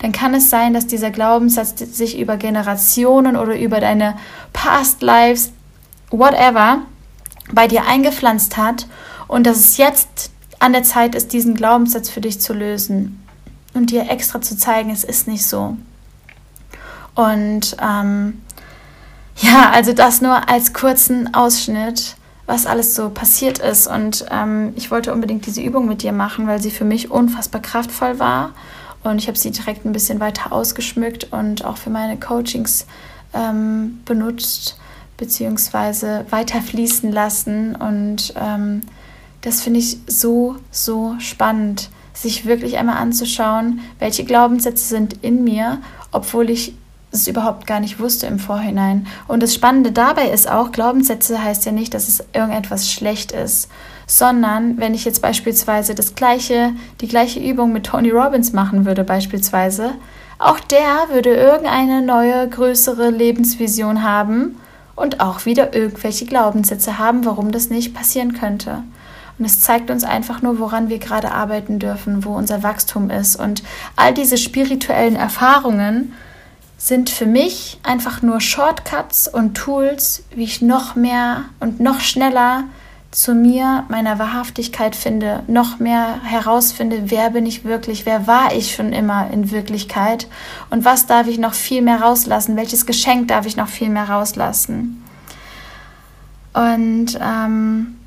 dann 0.00 0.12
kann 0.12 0.34
es 0.34 0.50
sein, 0.50 0.74
dass 0.74 0.86
dieser 0.86 1.10
Glaubenssatz 1.10 1.78
sich 1.78 2.18
über 2.18 2.36
Generationen 2.36 3.36
oder 3.36 3.58
über 3.58 3.80
deine 3.80 4.16
Past 4.52 5.02
Lives, 5.02 5.52
whatever, 6.10 6.82
bei 7.52 7.68
dir 7.68 7.86
eingepflanzt 7.86 8.56
hat 8.56 8.86
und 9.28 9.46
dass 9.46 9.58
es 9.58 9.76
jetzt 9.76 10.30
an 10.58 10.72
der 10.72 10.82
Zeit 10.82 11.14
ist, 11.14 11.32
diesen 11.32 11.54
Glaubenssatz 11.54 12.08
für 12.08 12.20
dich 12.20 12.40
zu 12.40 12.52
lösen 12.52 13.22
und 13.74 13.90
dir 13.90 14.10
extra 14.10 14.40
zu 14.40 14.56
zeigen, 14.56 14.90
es 14.90 15.04
ist 15.04 15.26
nicht 15.26 15.46
so. 15.46 15.76
Und 17.14 17.76
ähm, 17.80 18.42
ja, 19.36 19.70
also 19.70 19.92
das 19.92 20.20
nur 20.20 20.48
als 20.48 20.72
kurzen 20.72 21.34
Ausschnitt, 21.34 22.16
was 22.46 22.66
alles 22.66 22.94
so 22.94 23.10
passiert 23.10 23.58
ist. 23.58 23.86
Und 23.86 24.26
ähm, 24.30 24.72
ich 24.76 24.90
wollte 24.90 25.12
unbedingt 25.12 25.46
diese 25.46 25.62
Übung 25.62 25.88
mit 25.88 26.02
dir 26.02 26.12
machen, 26.12 26.46
weil 26.46 26.60
sie 26.60 26.70
für 26.70 26.84
mich 26.84 27.10
unfassbar 27.10 27.62
kraftvoll 27.62 28.18
war. 28.18 28.50
Und 29.02 29.18
ich 29.18 29.28
habe 29.28 29.38
sie 29.38 29.50
direkt 29.50 29.84
ein 29.84 29.92
bisschen 29.92 30.20
weiter 30.20 30.52
ausgeschmückt 30.52 31.28
und 31.32 31.64
auch 31.64 31.76
für 31.76 31.90
meine 31.90 32.18
Coachings 32.18 32.86
ähm, 33.34 34.00
benutzt, 34.04 34.78
beziehungsweise 35.16 36.26
weiter 36.30 36.60
fließen 36.60 37.10
lassen. 37.10 37.74
Und 37.74 38.34
ähm, 38.36 38.82
das 39.40 39.62
finde 39.62 39.80
ich 39.80 39.98
so, 40.06 40.56
so 40.70 41.16
spannend 41.18 41.90
sich 42.14 42.46
wirklich 42.46 42.78
einmal 42.78 42.98
anzuschauen, 42.98 43.80
welche 43.98 44.24
Glaubenssätze 44.24 44.84
sind 44.84 45.14
in 45.22 45.44
mir, 45.44 45.78
obwohl 46.12 46.50
ich 46.50 46.74
es 47.10 47.26
überhaupt 47.26 47.66
gar 47.66 47.80
nicht 47.80 47.98
wusste 47.98 48.26
im 48.26 48.38
Vorhinein. 48.38 49.06
Und 49.28 49.42
das 49.42 49.54
Spannende 49.54 49.92
dabei 49.92 50.28
ist 50.30 50.48
auch, 50.48 50.72
Glaubenssätze 50.72 51.42
heißt 51.42 51.64
ja 51.66 51.72
nicht, 51.72 51.94
dass 51.94 52.08
es 52.08 52.24
irgendetwas 52.32 52.90
schlecht 52.90 53.32
ist, 53.32 53.68
sondern 54.12 54.76
wenn 54.76 54.92
ich 54.92 55.06
jetzt 55.06 55.22
beispielsweise 55.22 55.94
das 55.94 56.14
gleiche, 56.14 56.74
die 57.00 57.08
gleiche 57.08 57.40
Übung 57.40 57.72
mit 57.72 57.86
Tony 57.86 58.10
Robbins 58.10 58.52
machen 58.52 58.84
würde 58.84 59.04
beispielsweise, 59.04 59.94
auch 60.38 60.60
der 60.60 61.08
würde 61.10 61.30
irgendeine 61.30 62.02
neue, 62.02 62.46
größere 62.46 63.08
Lebensvision 63.08 64.02
haben 64.02 64.60
und 64.96 65.20
auch 65.20 65.46
wieder 65.46 65.74
irgendwelche 65.74 66.26
Glaubenssätze 66.26 66.98
haben, 66.98 67.24
warum 67.24 67.52
das 67.52 67.70
nicht 67.70 67.94
passieren 67.94 68.34
könnte. 68.34 68.82
Und 69.38 69.46
es 69.46 69.62
zeigt 69.62 69.90
uns 69.90 70.04
einfach 70.04 70.42
nur, 70.42 70.58
woran 70.58 70.90
wir 70.90 70.98
gerade 70.98 71.32
arbeiten 71.32 71.78
dürfen, 71.78 72.22
wo 72.22 72.34
unser 72.34 72.62
Wachstum 72.62 73.08
ist. 73.08 73.36
Und 73.36 73.62
all 73.96 74.12
diese 74.12 74.36
spirituellen 74.36 75.16
Erfahrungen 75.16 76.12
sind 76.76 77.08
für 77.08 77.24
mich 77.26 77.80
einfach 77.82 78.20
nur 78.20 78.42
Shortcuts 78.42 79.26
und 79.26 79.54
Tools, 79.54 80.24
wie 80.34 80.44
ich 80.44 80.60
noch 80.60 80.96
mehr 80.96 81.44
und 81.60 81.80
noch 81.80 82.00
schneller 82.00 82.64
zu 83.12 83.34
mir, 83.34 83.84
meiner 83.88 84.18
Wahrhaftigkeit 84.18 84.96
finde, 84.96 85.42
noch 85.46 85.78
mehr 85.78 86.22
herausfinde, 86.24 87.10
wer 87.10 87.30
bin 87.30 87.44
ich 87.44 87.62
wirklich, 87.62 88.06
wer 88.06 88.26
war 88.26 88.54
ich 88.54 88.74
schon 88.74 88.92
immer 88.92 89.30
in 89.30 89.50
Wirklichkeit 89.50 90.26
und 90.70 90.86
was 90.86 91.06
darf 91.06 91.26
ich 91.26 91.38
noch 91.38 91.52
viel 91.52 91.82
mehr 91.82 92.00
rauslassen, 92.00 92.56
welches 92.56 92.86
Geschenk 92.86 93.28
darf 93.28 93.44
ich 93.44 93.56
noch 93.56 93.68
viel 93.68 93.90
mehr 93.90 94.08
rauslassen. 94.08 95.04
Und 96.54 97.18
ähm, 97.20 97.98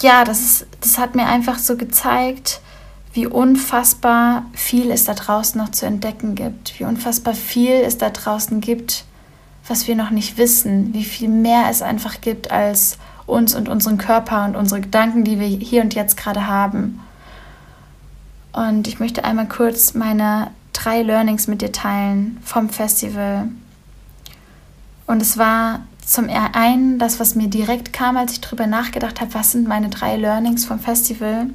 ja, 0.00 0.24
das, 0.24 0.40
ist, 0.40 0.66
das 0.80 0.98
hat 0.98 1.14
mir 1.14 1.26
einfach 1.26 1.58
so 1.58 1.76
gezeigt, 1.76 2.60
wie 3.12 3.26
unfassbar 3.26 4.46
viel 4.54 4.90
es 4.90 5.04
da 5.04 5.12
draußen 5.12 5.60
noch 5.60 5.70
zu 5.70 5.84
entdecken 5.84 6.34
gibt, 6.34 6.78
wie 6.78 6.84
unfassbar 6.84 7.34
viel 7.34 7.72
es 7.72 7.98
da 7.98 8.08
draußen 8.08 8.62
gibt, 8.62 9.04
was 9.66 9.88
wir 9.88 9.94
noch 9.94 10.10
nicht 10.10 10.38
wissen, 10.38 10.94
wie 10.94 11.04
viel 11.04 11.28
mehr 11.28 11.66
es 11.68 11.82
einfach 11.82 12.22
gibt 12.22 12.50
als 12.50 12.96
uns 13.28 13.54
und 13.54 13.68
unseren 13.68 13.98
Körper 13.98 14.44
und 14.44 14.56
unsere 14.56 14.80
Gedanken, 14.80 15.24
die 15.24 15.38
wir 15.38 15.46
hier 15.46 15.82
und 15.82 15.94
jetzt 15.94 16.16
gerade 16.16 16.46
haben. 16.46 17.00
Und 18.52 18.88
ich 18.88 18.98
möchte 18.98 19.24
einmal 19.24 19.48
kurz 19.48 19.94
meine 19.94 20.50
drei 20.72 21.02
Learnings 21.02 21.46
mit 21.46 21.62
dir 21.62 21.72
teilen 21.72 22.38
vom 22.42 22.68
Festival. 22.68 23.48
Und 25.06 25.22
es 25.22 25.38
war 25.38 25.80
zum 26.04 26.28
einen 26.28 26.98
das, 26.98 27.20
was 27.20 27.34
mir 27.34 27.48
direkt 27.48 27.92
kam, 27.92 28.16
als 28.16 28.32
ich 28.32 28.40
darüber 28.40 28.66
nachgedacht 28.66 29.20
habe, 29.20 29.34
was 29.34 29.52
sind 29.52 29.68
meine 29.68 29.90
drei 29.90 30.16
Learnings 30.16 30.64
vom 30.64 30.78
Festival. 30.78 31.48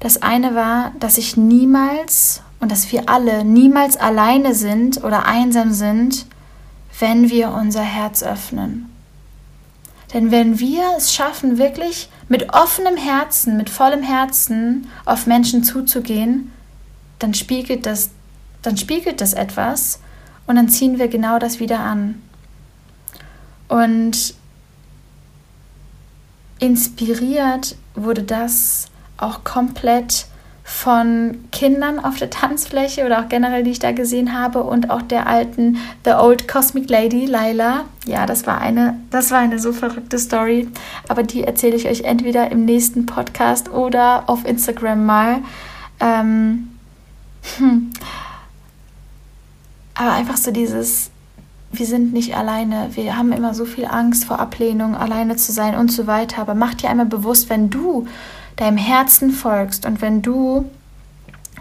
Das 0.00 0.22
eine 0.22 0.54
war, 0.54 0.92
dass 0.98 1.18
ich 1.18 1.36
niemals 1.36 2.42
und 2.60 2.72
dass 2.72 2.90
wir 2.90 3.08
alle 3.08 3.44
niemals 3.44 3.96
alleine 3.96 4.54
sind 4.54 5.04
oder 5.04 5.26
einsam 5.26 5.72
sind, 5.72 6.26
wenn 6.98 7.30
wir 7.30 7.52
unser 7.52 7.82
Herz 7.82 8.22
öffnen. 8.22 8.93
Denn 10.14 10.30
wenn 10.30 10.60
wir 10.60 10.94
es 10.96 11.12
schaffen, 11.12 11.58
wirklich 11.58 12.08
mit 12.28 12.54
offenem 12.54 12.96
Herzen, 12.96 13.56
mit 13.56 13.68
vollem 13.68 14.02
Herzen 14.02 14.86
auf 15.04 15.26
Menschen 15.26 15.64
zuzugehen, 15.64 16.52
dann 17.18 17.34
spiegelt 17.34 17.84
das, 17.84 18.10
dann 18.62 18.76
spiegelt 18.76 19.20
das 19.20 19.32
etwas 19.32 20.00
und 20.46 20.54
dann 20.54 20.68
ziehen 20.68 21.00
wir 21.00 21.08
genau 21.08 21.40
das 21.40 21.58
wieder 21.58 21.80
an. 21.80 22.22
Und 23.66 24.34
inspiriert 26.60 27.74
wurde 27.96 28.22
das 28.22 28.86
auch 29.16 29.42
komplett 29.42 30.26
von 30.66 31.44
Kindern 31.52 32.02
auf 32.02 32.16
der 32.16 32.30
Tanzfläche 32.30 33.04
oder 33.04 33.20
auch 33.20 33.28
generell, 33.28 33.62
die 33.64 33.70
ich 33.70 33.80
da 33.80 33.92
gesehen 33.92 34.32
habe 34.32 34.62
und 34.62 34.88
auch 34.88 35.02
der 35.02 35.26
alten 35.26 35.76
The 36.06 36.12
Old 36.12 36.48
Cosmic 36.48 36.88
Lady 36.88 37.26
Laila. 37.26 37.84
Ja, 38.06 38.24
das 38.24 38.46
war 38.46 38.62
eine, 38.62 38.98
das 39.10 39.30
war 39.30 39.40
eine 39.40 39.58
so 39.58 39.74
verrückte 39.74 40.18
Story, 40.18 40.66
aber 41.06 41.22
die 41.22 41.44
erzähle 41.44 41.76
ich 41.76 41.86
euch 41.86 42.04
entweder 42.04 42.50
im 42.50 42.64
nächsten 42.64 43.04
Podcast 43.04 43.70
oder 43.70 44.24
auf 44.26 44.46
Instagram 44.46 45.04
mal. 45.04 45.42
Ähm, 46.00 46.70
hm. 47.58 47.90
Aber 49.94 50.12
einfach 50.12 50.38
so 50.38 50.50
dieses 50.50 51.10
wir 51.78 51.86
sind 51.86 52.12
nicht 52.12 52.36
alleine, 52.36 52.90
wir 52.94 53.16
haben 53.16 53.32
immer 53.32 53.54
so 53.54 53.64
viel 53.64 53.86
Angst 53.86 54.24
vor 54.24 54.38
Ablehnung, 54.38 54.94
alleine 54.94 55.36
zu 55.36 55.52
sein 55.52 55.74
und 55.76 55.90
so 55.90 56.06
weiter. 56.06 56.40
Aber 56.40 56.54
mach 56.54 56.74
dir 56.74 56.90
einmal 56.90 57.06
bewusst, 57.06 57.50
wenn 57.50 57.70
du 57.70 58.06
deinem 58.56 58.76
Herzen 58.76 59.30
folgst 59.30 59.86
und 59.86 60.00
wenn 60.00 60.22
du, 60.22 60.70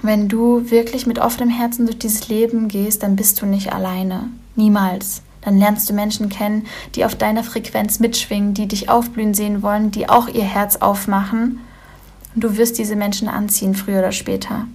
wenn 0.01 0.29
du 0.29 0.69
wirklich 0.69 1.06
mit 1.06 1.19
offenem 1.19 1.49
Herzen 1.49 1.86
durch 1.86 1.99
dieses 1.99 2.27
Leben 2.27 2.67
gehst, 2.67 3.03
dann 3.03 3.15
bist 3.15 3.41
du 3.41 3.45
nicht 3.45 3.73
alleine. 3.73 4.29
Niemals. 4.56 5.21
Dann 5.41 5.58
lernst 5.58 5.89
du 5.89 5.93
Menschen 5.93 6.29
kennen, 6.29 6.65
die 6.95 7.03
auf 7.03 7.15
deiner 7.15 7.43
Frequenz 7.43 7.99
mitschwingen, 7.99 8.53
die 8.53 8.67
dich 8.67 8.89
aufblühen 8.89 9.34
sehen 9.34 9.62
wollen, 9.62 9.91
die 9.91 10.08
auch 10.08 10.27
ihr 10.27 10.45
Herz 10.45 10.77
aufmachen. 10.77 11.60
Und 12.34 12.43
du 12.43 12.58
wirst 12.58 12.77
diese 12.77 12.95
Menschen 12.95 13.27
anziehen, 13.27 13.75
früher 13.75 13.99
oder 13.99 14.13
später. 14.13 14.67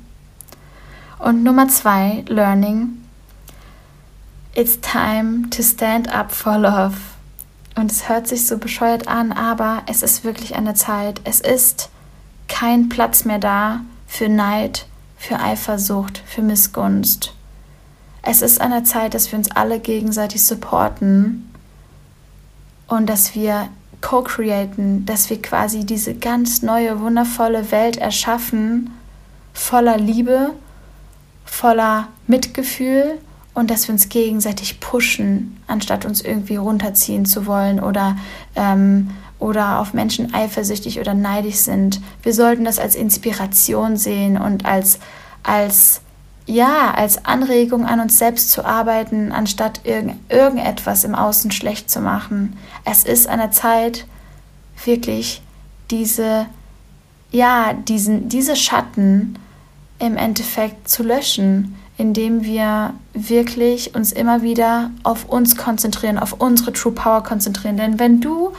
Und 1.18 1.42
Nummer 1.42 1.68
zwei, 1.68 2.24
Learning, 2.28 2.98
It's 4.54 4.81
time 4.81 5.48
to 5.50 5.62
stand 5.62 6.12
up 6.12 6.33
for 6.33 6.59
love. 6.59 6.96
Und 7.76 7.92
es 7.92 8.09
hört 8.09 8.26
sich 8.26 8.46
so 8.46 8.59
bescheuert 8.59 9.07
an, 9.07 9.31
aber 9.31 9.83
es 9.87 10.02
ist 10.02 10.24
wirklich 10.24 10.57
eine 10.57 10.74
Zeit. 10.74 11.20
Es 11.22 11.40
ist 11.40 11.90
kein 12.49 12.89
Platz 12.89 13.25
mehr 13.25 13.39
da 13.39 13.81
für 14.07 14.29
Neid, 14.29 14.87
für 15.17 15.39
Eifersucht, 15.39 16.23
für 16.27 16.43
Missgunst. 16.43 17.35
Es 18.23 18.43
ist 18.43 18.61
an 18.61 18.71
der 18.71 18.85
Zeit, 18.85 19.15
dass 19.15 19.31
wir 19.31 19.39
uns 19.39 19.51
alle 19.51 19.79
gegenseitig 19.79 20.45
supporten 20.45 21.53
und 22.89 23.07
dass 23.07 23.35
wir 23.35 23.69
co-createn, 24.01 25.07
dass 25.07 25.31
wir 25.31 25.41
quasi 25.41 25.85
diese 25.85 26.15
ganz 26.15 26.63
neue, 26.63 27.01
wundervolle 27.01 27.71
Welt 27.71 27.97
erschaffen, 27.97 28.91
voller 29.53 29.99
Liebe, 29.99 30.51
voller 31.45 32.09
Mitgefühl 32.27 33.19
und 33.55 33.71
dass 33.71 33.89
wir 33.89 33.93
uns 33.93 34.09
gegenseitig 34.09 34.81
pushen, 34.81 35.61
anstatt 35.67 36.05
uns 36.05 36.21
irgendwie 36.21 36.57
runterziehen 36.57 37.25
zu 37.27 37.47
wollen 37.47 37.81
oder, 37.81 38.17
ähm, 38.55 39.11
oder 39.38 39.81
auf 39.81 39.94
Menschen 39.94 40.35
eifersüchtig 40.35 41.01
oder 41.01 41.14
neidisch 41.14 41.57
sind. 41.57 42.01
Wir 42.22 42.35
sollten 42.35 42.64
das 42.64 42.79
als 42.79 42.94
Inspiration 42.94 43.96
sehen 43.96 44.37
und 44.38 44.64
als, 44.64 44.98
als 45.42 46.01
ja, 46.46 46.92
als 46.94 47.27
Anregung 47.27 47.85
an 47.85 48.01
uns 48.01 48.18
selbst 48.18 48.51
zu 48.51 48.64
arbeiten, 48.64 49.33
anstatt 49.33 49.83
irgend, 49.85 50.16
irgendetwas 50.31 51.05
im 51.05 51.14
Außen 51.14 51.51
schlecht 51.51 51.90
zu 51.90 52.01
machen. 52.01 52.57
Es 52.87 53.05
ist 53.05 53.29
an 53.29 53.38
der 53.38 53.51
Zeit, 53.51 54.07
wirklich 54.85 55.42
diese, 55.90 56.46
ja, 57.31 57.74
diesen, 57.74 58.31
diese 58.31 58.57
Schatten 58.57 59.38
im 59.98 60.16
Endeffekt 60.16 60.88
zu 60.88 61.03
löschen, 61.03 61.77
indem 61.98 62.44
wir 62.44 62.94
wirklich 63.12 63.94
uns 63.94 64.12
immer 64.12 64.40
wieder 64.40 64.90
auf 65.03 65.27
uns 65.27 65.57
konzentrieren, 65.57 66.18
auf 66.18 66.35
unsere 66.35 66.72
True 66.72 66.92
Power 66.92 67.22
konzentrieren. 67.22 67.77
Denn 67.77 67.98
wenn 67.98 68.20
du 68.20 68.53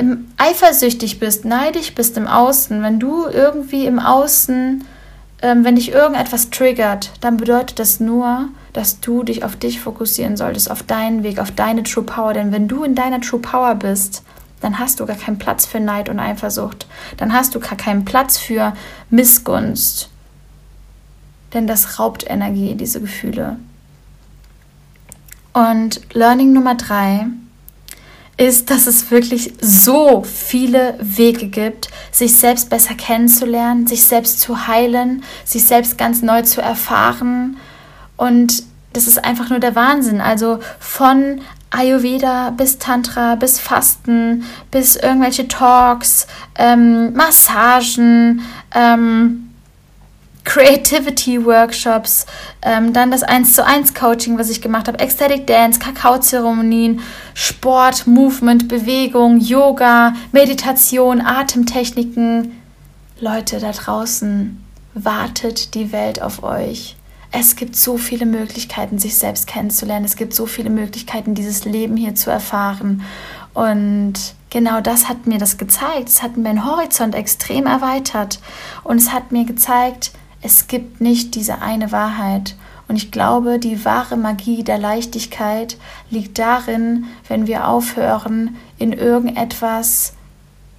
im, 0.00 0.32
eifersüchtig 0.36 1.20
bist, 1.20 1.44
neidisch 1.44 1.94
bist 1.94 2.16
im 2.16 2.26
Außen, 2.26 2.82
wenn 2.82 3.00
du 3.00 3.26
irgendwie 3.26 3.86
im 3.86 3.98
Außen 3.98 4.84
ähm, 5.44 5.62
wenn 5.62 5.76
dich 5.76 5.92
irgendetwas 5.92 6.48
triggert, 6.48 7.10
dann 7.20 7.36
bedeutet 7.36 7.78
das 7.78 8.00
nur, 8.00 8.48
dass 8.72 9.00
du 9.00 9.22
dich 9.24 9.44
auf 9.44 9.56
dich 9.56 9.78
fokussieren 9.78 10.38
solltest, 10.38 10.70
auf 10.70 10.82
deinen 10.82 11.22
Weg, 11.22 11.38
auf 11.38 11.50
deine 11.50 11.82
True 11.82 12.02
Power. 12.02 12.32
Denn 12.32 12.50
wenn 12.50 12.66
du 12.66 12.82
in 12.82 12.94
deiner 12.94 13.20
True 13.20 13.40
Power 13.40 13.74
bist, 13.74 14.22
dann 14.62 14.78
hast 14.78 15.00
du 15.00 15.06
gar 15.06 15.16
keinen 15.16 15.36
Platz 15.36 15.66
für 15.66 15.80
Neid 15.80 16.08
und 16.08 16.18
Eifersucht. 16.18 16.86
Dann 17.18 17.34
hast 17.34 17.54
du 17.54 17.60
gar 17.60 17.76
keinen 17.76 18.06
Platz 18.06 18.38
für 18.38 18.72
Missgunst. 19.10 20.08
Denn 21.52 21.66
das 21.66 21.98
raubt 21.98 22.24
Energie, 22.26 22.74
diese 22.74 23.02
Gefühle. 23.02 23.58
Und 25.52 26.00
Learning 26.14 26.54
Nummer 26.54 26.74
drei 26.74 27.26
ist, 28.36 28.70
dass 28.70 28.86
es 28.86 29.10
wirklich 29.10 29.52
so 29.60 30.24
viele 30.24 30.96
Wege 31.00 31.46
gibt, 31.46 31.88
sich 32.10 32.36
selbst 32.36 32.70
besser 32.70 32.94
kennenzulernen, 32.94 33.86
sich 33.86 34.04
selbst 34.04 34.40
zu 34.40 34.66
heilen, 34.66 35.22
sich 35.44 35.64
selbst 35.64 35.98
ganz 35.98 36.22
neu 36.22 36.42
zu 36.42 36.60
erfahren. 36.60 37.56
Und 38.16 38.64
das 38.92 39.06
ist 39.06 39.24
einfach 39.24 39.50
nur 39.50 39.60
der 39.60 39.74
Wahnsinn. 39.74 40.20
Also 40.20 40.60
von 40.78 41.40
Ayurveda 41.70 42.50
bis 42.50 42.78
Tantra, 42.78 43.34
bis 43.34 43.58
Fasten, 43.58 44.44
bis 44.70 44.96
irgendwelche 44.96 45.48
Talks, 45.48 46.26
ähm, 46.56 47.12
Massagen, 47.14 48.42
ähm, 48.74 49.43
Creativity 50.44 51.44
Workshops, 51.44 52.26
ähm, 52.62 52.92
dann 52.92 53.10
das 53.10 53.22
1 53.22 53.54
zu 53.54 53.64
1 53.64 53.94
Coaching, 53.94 54.38
was 54.38 54.50
ich 54.50 54.60
gemacht 54.60 54.86
habe, 54.88 54.98
Ecstatic 54.98 55.46
Dance, 55.46 55.80
Kakaozeremonien, 55.80 57.00
Sport, 57.32 58.06
Movement, 58.06 58.68
Bewegung, 58.68 59.40
Yoga, 59.40 60.14
Meditation, 60.32 61.20
Atemtechniken. 61.20 62.60
Leute 63.20 63.58
da 63.58 63.72
draußen, 63.72 64.62
wartet 64.92 65.74
die 65.74 65.92
Welt 65.92 66.20
auf 66.20 66.42
euch. 66.42 66.96
Es 67.36 67.56
gibt 67.56 67.74
so 67.74 67.96
viele 67.96 68.26
Möglichkeiten, 68.26 69.00
sich 69.00 69.18
selbst 69.18 69.48
kennenzulernen. 69.48 70.04
Es 70.04 70.14
gibt 70.14 70.34
so 70.34 70.46
viele 70.46 70.70
Möglichkeiten, 70.70 71.34
dieses 71.34 71.64
Leben 71.64 71.96
hier 71.96 72.14
zu 72.14 72.30
erfahren. 72.30 73.02
Und 73.54 74.14
genau 74.50 74.80
das 74.80 75.08
hat 75.08 75.26
mir 75.26 75.38
das 75.38 75.58
gezeigt. 75.58 76.08
Es 76.08 76.22
hat 76.22 76.36
meinen 76.36 76.64
Horizont 76.64 77.16
extrem 77.16 77.66
erweitert. 77.66 78.38
Und 78.84 78.98
es 78.98 79.10
hat 79.10 79.32
mir 79.32 79.44
gezeigt, 79.44 80.12
es 80.44 80.66
gibt 80.66 81.00
nicht 81.00 81.34
diese 81.34 81.62
eine 81.62 81.90
Wahrheit. 81.90 82.54
Und 82.86 82.96
ich 82.96 83.10
glaube, 83.10 83.58
die 83.58 83.86
wahre 83.86 84.18
Magie 84.18 84.62
der 84.62 84.76
Leichtigkeit 84.76 85.78
liegt 86.10 86.38
darin, 86.38 87.06
wenn 87.28 87.46
wir 87.46 87.66
aufhören, 87.66 88.56
in 88.78 88.92
irgendetwas 88.92 90.12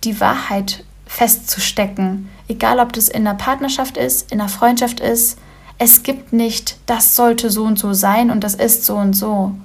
die 0.03 0.21
Wahrheit 0.21 0.85
festzustecken. 1.07 2.29
Egal, 2.47 2.79
ob 2.79 2.93
das 2.93 3.09
in 3.09 3.27
einer 3.27 3.35
Partnerschaft 3.35 3.97
ist, 3.97 4.31
in 4.31 4.39
einer 4.39 4.49
Freundschaft 4.49 4.99
ist. 4.99 5.39
Es 5.79 6.03
gibt 6.03 6.31
nicht, 6.31 6.77
das 6.85 7.15
sollte 7.15 7.49
so 7.49 7.63
und 7.63 7.79
so 7.79 7.93
sein 7.93 8.29
und 8.29 8.43
das 8.43 8.53
ist 8.53 8.85
so 8.85 8.95
und 8.95 9.13
so 9.13 9.55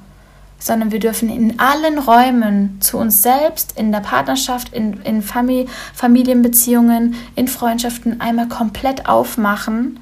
sondern 0.61 0.92
wir 0.92 1.01
dürfen 1.01 1.31
in 1.31 1.59
allen 1.59 1.99
Räumen 1.99 2.81
zu 2.81 2.99
uns 2.99 3.23
selbst, 3.23 3.77
in 3.77 3.90
der 3.90 4.01
Partnerschaft, 4.01 4.73
in, 4.73 5.01
in 5.03 5.23
Famili 5.23 5.66
Familienbeziehungen, 5.94 7.16
in 7.35 7.49
Freundschaften 7.49 8.20
einmal 8.20 8.46
komplett 8.46 9.07
aufmachen 9.07 9.99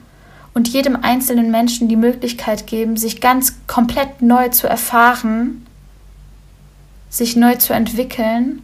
und 0.52 0.68
jedem 0.68 0.96
einzelnen 0.96 1.50
Menschen 1.50 1.88
die 1.88 1.96
Möglichkeit 1.96 2.66
geben, 2.66 2.96
sich 2.96 3.20
ganz 3.20 3.54
komplett 3.68 4.20
neu 4.20 4.48
zu 4.48 4.66
erfahren, 4.66 5.64
sich 7.08 7.36
neu 7.36 7.54
zu 7.54 7.72
entwickeln, 7.72 8.62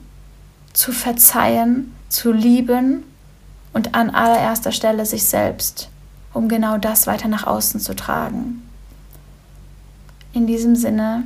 zu 0.72 0.90
verzeihen, 0.90 1.94
zu 2.08 2.32
lieben 2.32 3.04
und 3.72 3.94
an 3.94 4.10
allererster 4.10 4.72
Stelle 4.72 5.06
sich 5.06 5.24
selbst, 5.24 5.88
um 6.32 6.48
genau 6.48 6.78
das 6.78 7.06
weiter 7.06 7.28
nach 7.28 7.46
außen 7.46 7.78
zu 7.78 7.94
tragen. 7.94 8.68
In 10.32 10.48
diesem 10.48 10.74
Sinne 10.74 11.24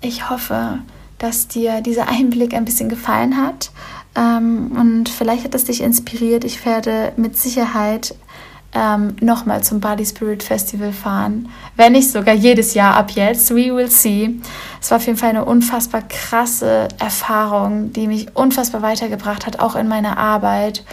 ich 0.00 0.30
hoffe, 0.30 0.78
dass 1.18 1.48
dir 1.48 1.80
dieser 1.80 2.08
Einblick 2.08 2.54
ein 2.54 2.64
bisschen 2.64 2.88
gefallen 2.88 3.36
hat 3.36 3.70
ähm, 4.16 4.72
und 4.76 5.08
vielleicht 5.08 5.44
hat 5.44 5.54
es 5.54 5.64
dich 5.64 5.82
inspiriert. 5.82 6.44
Ich 6.44 6.64
werde 6.64 7.12
mit 7.16 7.36
Sicherheit 7.36 8.14
ähm, 8.72 9.16
nochmal 9.20 9.62
zum 9.62 9.80
Body 9.80 10.04
Spirit 10.04 10.42
Festival 10.42 10.92
fahren, 10.92 11.48
wenn 11.76 11.92
nicht 11.92 12.10
sogar 12.10 12.34
jedes 12.34 12.74
Jahr 12.74 12.94
ab 12.94 13.10
jetzt. 13.12 13.50
We 13.50 13.74
will 13.74 13.90
see. 13.90 14.34
Es 14.80 14.90
war 14.90 14.98
auf 14.98 15.06
jeden 15.06 15.18
Fall 15.18 15.30
eine 15.30 15.44
unfassbar 15.44 16.02
krasse 16.02 16.88
Erfahrung, 16.98 17.92
die 17.92 18.06
mich 18.06 18.34
unfassbar 18.36 18.82
weitergebracht 18.82 19.46
hat, 19.46 19.60
auch 19.60 19.76
in 19.76 19.88
meiner 19.88 20.18
Arbeit. 20.18 20.84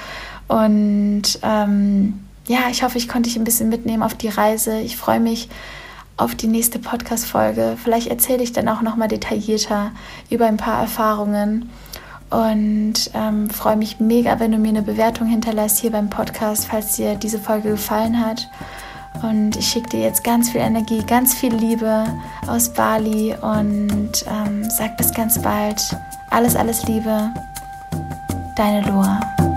Und 0.48 1.24
ähm, 1.42 2.20
ja, 2.48 2.60
ich 2.70 2.84
hoffe, 2.84 2.98
ich 2.98 3.08
konnte 3.08 3.30
dich 3.30 3.38
ein 3.38 3.46
bisschen 3.46 3.70
mitnehmen 3.70 4.04
auf 4.04 4.16
die 4.16 4.30
Reise. 4.30 4.80
Ich 4.80 4.98
freue 4.98 5.20
mich 5.20 5.50
auf 6.17 6.36
die 6.36 6.47
nächste 6.47 6.80
Podcast-Folge. 6.80 7.78
Vielleicht 7.82 8.08
erzähle 8.08 8.43
ich 8.43 8.54
dann 8.54 8.69
auch 8.69 8.82
nochmal 8.82 9.08
detaillierter 9.08 9.91
über 10.30 10.45
ein 10.45 10.58
paar 10.58 10.82
Erfahrungen 10.82 11.69
und 12.30 13.12
ähm, 13.13 13.49
freue 13.49 13.76
mich 13.76 13.99
mega, 13.99 14.39
wenn 14.39 14.52
du 14.52 14.58
mir 14.58 14.69
eine 14.69 14.82
Bewertung 14.82 15.28
hinterlässt 15.28 15.80
hier 15.80 15.91
beim 15.91 16.10
Podcast, 16.10 16.65
falls 16.65 16.95
dir 16.95 17.15
diese 17.15 17.39
Folge 17.39 17.71
gefallen 17.71 18.26
hat. 18.26 18.49
Und 19.21 19.56
ich 19.56 19.67
schicke 19.67 19.89
dir 19.89 19.99
jetzt 20.02 20.23
ganz 20.23 20.49
viel 20.49 20.62
Energie, 20.62 21.04
ganz 21.06 21.36
viel 21.36 21.54
Liebe 21.54 22.06
aus 22.47 22.69
Bali 22.69 23.36
und 23.39 24.26
ähm, 24.28 24.67
sag 24.69 24.97
bis 24.97 25.13
ganz 25.13 25.39
bald. 25.39 25.95
Alles, 26.32 26.56
alles 26.56 26.84
Liebe. 26.88 27.30
Deine 28.56 28.82
Loa. 28.88 29.53